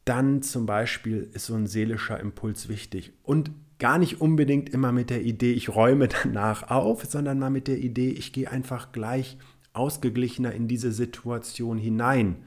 dann 0.09 0.41
zum 0.41 0.65
Beispiel 0.65 1.29
ist 1.33 1.45
so 1.45 1.53
ein 1.53 1.67
seelischer 1.67 2.19
Impuls 2.19 2.67
wichtig. 2.67 3.13
Und 3.21 3.51
gar 3.77 3.99
nicht 3.99 4.19
unbedingt 4.19 4.69
immer 4.69 4.91
mit 4.91 5.11
der 5.11 5.21
Idee, 5.21 5.53
ich 5.53 5.69
räume 5.69 6.07
danach 6.23 6.71
auf, 6.71 7.05
sondern 7.05 7.37
mal 7.37 7.51
mit 7.51 7.67
der 7.67 7.77
Idee, 7.77 8.09
ich 8.09 8.33
gehe 8.33 8.49
einfach 8.49 8.91
gleich 8.91 9.37
ausgeglichener 9.71 10.51
in 10.51 10.67
diese 10.67 10.91
Situation 10.91 11.77
hinein, 11.77 12.43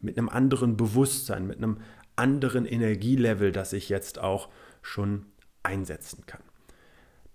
mit 0.00 0.16
einem 0.16 0.30
anderen 0.30 0.78
Bewusstsein, 0.78 1.46
mit 1.46 1.58
einem 1.58 1.76
anderen 2.16 2.64
Energielevel, 2.64 3.52
das 3.52 3.74
ich 3.74 3.90
jetzt 3.90 4.18
auch 4.18 4.48
schon 4.80 5.26
einsetzen 5.62 6.24
kann. 6.26 6.42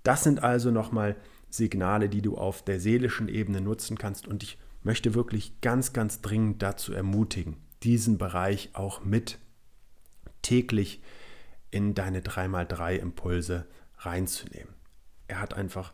Das 0.02 0.24
sind 0.24 0.42
also 0.42 0.72
nochmal 0.72 1.16
Signale, 1.52 2.10
die 2.10 2.24
du 2.24 2.38
auf 2.38 2.64
der 2.64 2.80
seelischen 2.80 3.28
Ebene 3.28 3.62
nutzen 3.62 4.00
kannst 4.00 4.28
und 4.28 4.42
ich 4.42 4.58
möchte 4.82 5.14
wirklich 5.14 5.62
ganz, 5.62 5.94
ganz 5.94 6.22
dringend 6.22 6.64
dazu 6.64 6.92
ermutigen, 6.92 7.58
diesen 7.84 8.18
Bereich 8.18 8.72
auch 8.74 9.04
mit 9.04 9.38
täglich 10.50 11.00
in 11.70 11.94
deine 11.94 12.22
3x3 12.22 12.96
Impulse 12.96 13.68
reinzunehmen. 14.00 14.74
Er 15.28 15.40
hat 15.40 15.54
einfach 15.54 15.94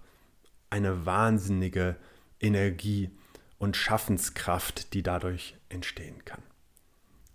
eine 0.70 1.06
wahnsinnige 1.06 1.98
Energie 2.40 3.10
und 3.58 3.76
Schaffenskraft, 3.76 4.94
die 4.94 5.04
dadurch 5.04 5.58
entstehen 5.68 6.24
kann. 6.24 6.42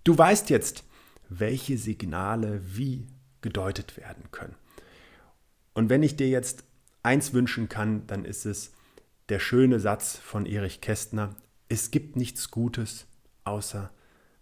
Du 0.02 0.16
weißt 0.16 0.48
jetzt, 0.48 0.84
welche 1.28 1.76
Signale 1.76 2.62
wie 2.64 3.06
gedeutet 3.42 3.98
werden 3.98 4.30
können. 4.30 4.56
Und 5.74 5.90
wenn 5.90 6.02
ich 6.02 6.16
dir 6.16 6.28
jetzt 6.28 6.64
eins 7.02 7.34
wünschen 7.34 7.68
kann, 7.68 8.06
dann 8.06 8.24
ist 8.24 8.46
es 8.46 8.72
der 9.28 9.40
schöne 9.40 9.78
Satz 9.78 10.16
von 10.16 10.46
Erich 10.46 10.80
Kästner, 10.80 11.36
es 11.68 11.90
gibt 11.90 12.16
nichts 12.16 12.50
Gutes, 12.50 13.06
außer 13.44 13.90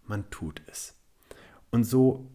man 0.05 0.29
tut 0.29 0.61
es. 0.67 0.95
Und 1.71 1.83
so 1.83 2.31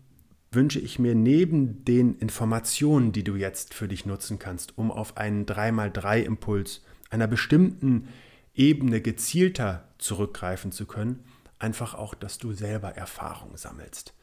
wünsche 0.55 0.81
ich 0.81 0.99
mir 0.99 1.15
neben 1.15 1.85
den 1.85 2.19
Informationen, 2.19 3.13
die 3.13 3.25
du 3.25 3.37
jetzt 3.37 3.75
für 3.75 3.89
dich 3.89 4.07
nutzen 4.07 4.39
kannst, 4.39 4.79
um 4.79 4.91
auf 4.91 5.17
einen 5.17 5.47
3x3-Impuls 5.47 6.83
einer 7.11 7.27
bestimmten 7.27 8.09
Ebene 8.55 9.01
gezielter 9.01 9.89
zurückgreifen 9.99 10.73
zu 10.73 10.87
können, 10.87 11.25
einfach 11.59 11.95
auch, 11.95 12.15
dass 12.15 12.39
du 12.39 12.53
selber 12.53 12.91
Erfahrung 12.91 13.57
sammelst. 13.57 14.15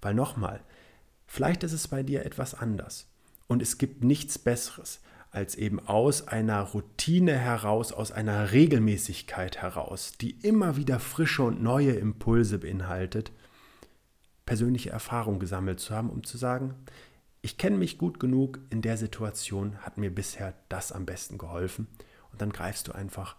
Weil 0.00 0.14
nochmal, 0.14 0.60
vielleicht 1.26 1.62
ist 1.62 1.72
es 1.72 1.88
bei 1.88 2.02
dir 2.02 2.24
etwas 2.24 2.54
anders 2.54 3.08
und 3.46 3.62
es 3.62 3.78
gibt 3.78 4.04
nichts 4.04 4.38
Besseres, 4.38 5.00
als 5.30 5.56
eben 5.56 5.80
aus 5.80 6.28
einer 6.28 6.62
Routine 6.62 7.36
heraus, 7.36 7.92
aus 7.92 8.12
einer 8.12 8.52
Regelmäßigkeit 8.52 9.60
heraus, 9.60 10.12
die 10.20 10.38
immer 10.42 10.76
wieder 10.76 11.00
frische 11.00 11.42
und 11.42 11.62
neue 11.62 11.92
Impulse 11.92 12.58
beinhaltet, 12.58 13.32
persönliche 14.48 14.88
Erfahrung 14.88 15.40
gesammelt 15.40 15.78
zu 15.78 15.94
haben, 15.94 16.08
um 16.08 16.24
zu 16.24 16.38
sagen, 16.38 16.74
ich 17.42 17.58
kenne 17.58 17.76
mich 17.76 17.98
gut 17.98 18.18
genug, 18.18 18.60
in 18.70 18.80
der 18.80 18.96
Situation 18.96 19.76
hat 19.82 19.98
mir 19.98 20.10
bisher 20.10 20.54
das 20.70 20.90
am 20.90 21.04
besten 21.04 21.36
geholfen. 21.36 21.86
Und 22.32 22.40
dann 22.40 22.48
greifst 22.48 22.88
du 22.88 22.92
einfach 22.92 23.36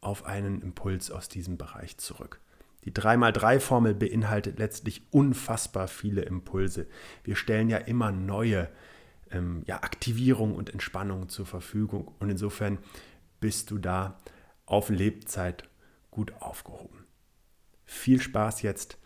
auf 0.00 0.26
einen 0.26 0.60
Impuls 0.60 1.12
aus 1.12 1.28
diesem 1.28 1.58
Bereich 1.58 1.98
zurück. 1.98 2.40
Die 2.84 2.90
3x3-Formel 2.90 3.94
beinhaltet 3.94 4.58
letztlich 4.58 5.02
unfassbar 5.12 5.86
viele 5.86 6.22
Impulse. 6.22 6.88
Wir 7.22 7.36
stellen 7.36 7.70
ja 7.70 7.78
immer 7.78 8.10
neue 8.10 8.68
ähm, 9.30 9.62
ja, 9.64 9.76
Aktivierung 9.84 10.56
und 10.56 10.70
Entspannung 10.70 11.28
zur 11.28 11.46
Verfügung. 11.46 12.10
Und 12.18 12.30
insofern 12.30 12.78
bist 13.38 13.70
du 13.70 13.78
da 13.78 14.18
auf 14.66 14.88
Lebzeit 14.88 15.68
gut 16.10 16.32
aufgehoben. 16.40 17.06
Viel 17.84 18.20
Spaß 18.20 18.62
jetzt 18.62 18.98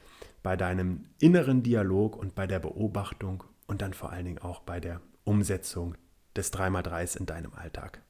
bei 0.43 0.57
deinem 0.57 1.07
inneren 1.21 1.63
Dialog 1.63 2.17
und 2.17 2.35
bei 2.35 2.47
der 2.47 2.59
Beobachtung 2.59 3.45
und 3.67 3.83
dann 3.83 3.95
vor 3.95 4.11
allen 4.11 4.25
Dingen 4.25 4.39
auch 4.39 4.61
bei 4.61 4.81
der 4.81 5.01
Umsetzung 5.25 5.95
des 6.37 6.53
3x3s 6.53 7.17
in 7.17 7.27
deinem 7.27 7.55
Alltag. 7.55 8.03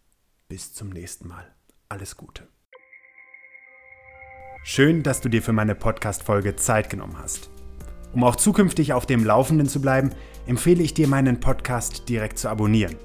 Bis 0.48 0.72
zum 0.72 0.90
nächsten 0.90 1.28
Mal. 1.28 1.44
Alles 1.88 2.16
Gute. 2.16 2.48
Schön, 4.64 5.02
dass 5.02 5.20
du 5.20 5.28
dir 5.28 5.42
für 5.42 5.52
meine 5.52 5.74
Podcast-Folge 5.74 6.56
Zeit 6.56 6.88
genommen 6.88 7.18
hast. 7.18 7.50
Um 8.12 8.24
auch 8.24 8.36
zukünftig 8.36 8.92
auf 8.92 9.06
dem 9.06 9.24
Laufenden 9.24 9.66
zu 9.66 9.80
bleiben, 9.80 10.10
empfehle 10.46 10.82
ich 10.82 10.94
dir, 10.94 11.08
meinen 11.08 11.40
Podcast 11.40 12.08
direkt 12.08 12.38
zu 12.38 12.48
abonnieren. 12.48 12.96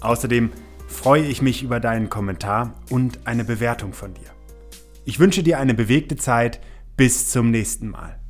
Außerdem 0.00 0.50
freue 0.88 1.24
ich 1.24 1.40
mich 1.40 1.62
über 1.62 1.80
deinen 1.80 2.10
Kommentar 2.10 2.74
und 2.90 3.26
eine 3.26 3.44
Bewertung 3.44 3.92
von 3.92 4.14
dir. 4.14 4.30
Ich 5.04 5.18
wünsche 5.18 5.42
dir 5.42 5.58
eine 5.58 5.74
bewegte 5.74 6.16
Zeit. 6.16 6.60
Bis 6.96 7.30
zum 7.30 7.50
nächsten 7.50 7.88
Mal. 7.88 8.21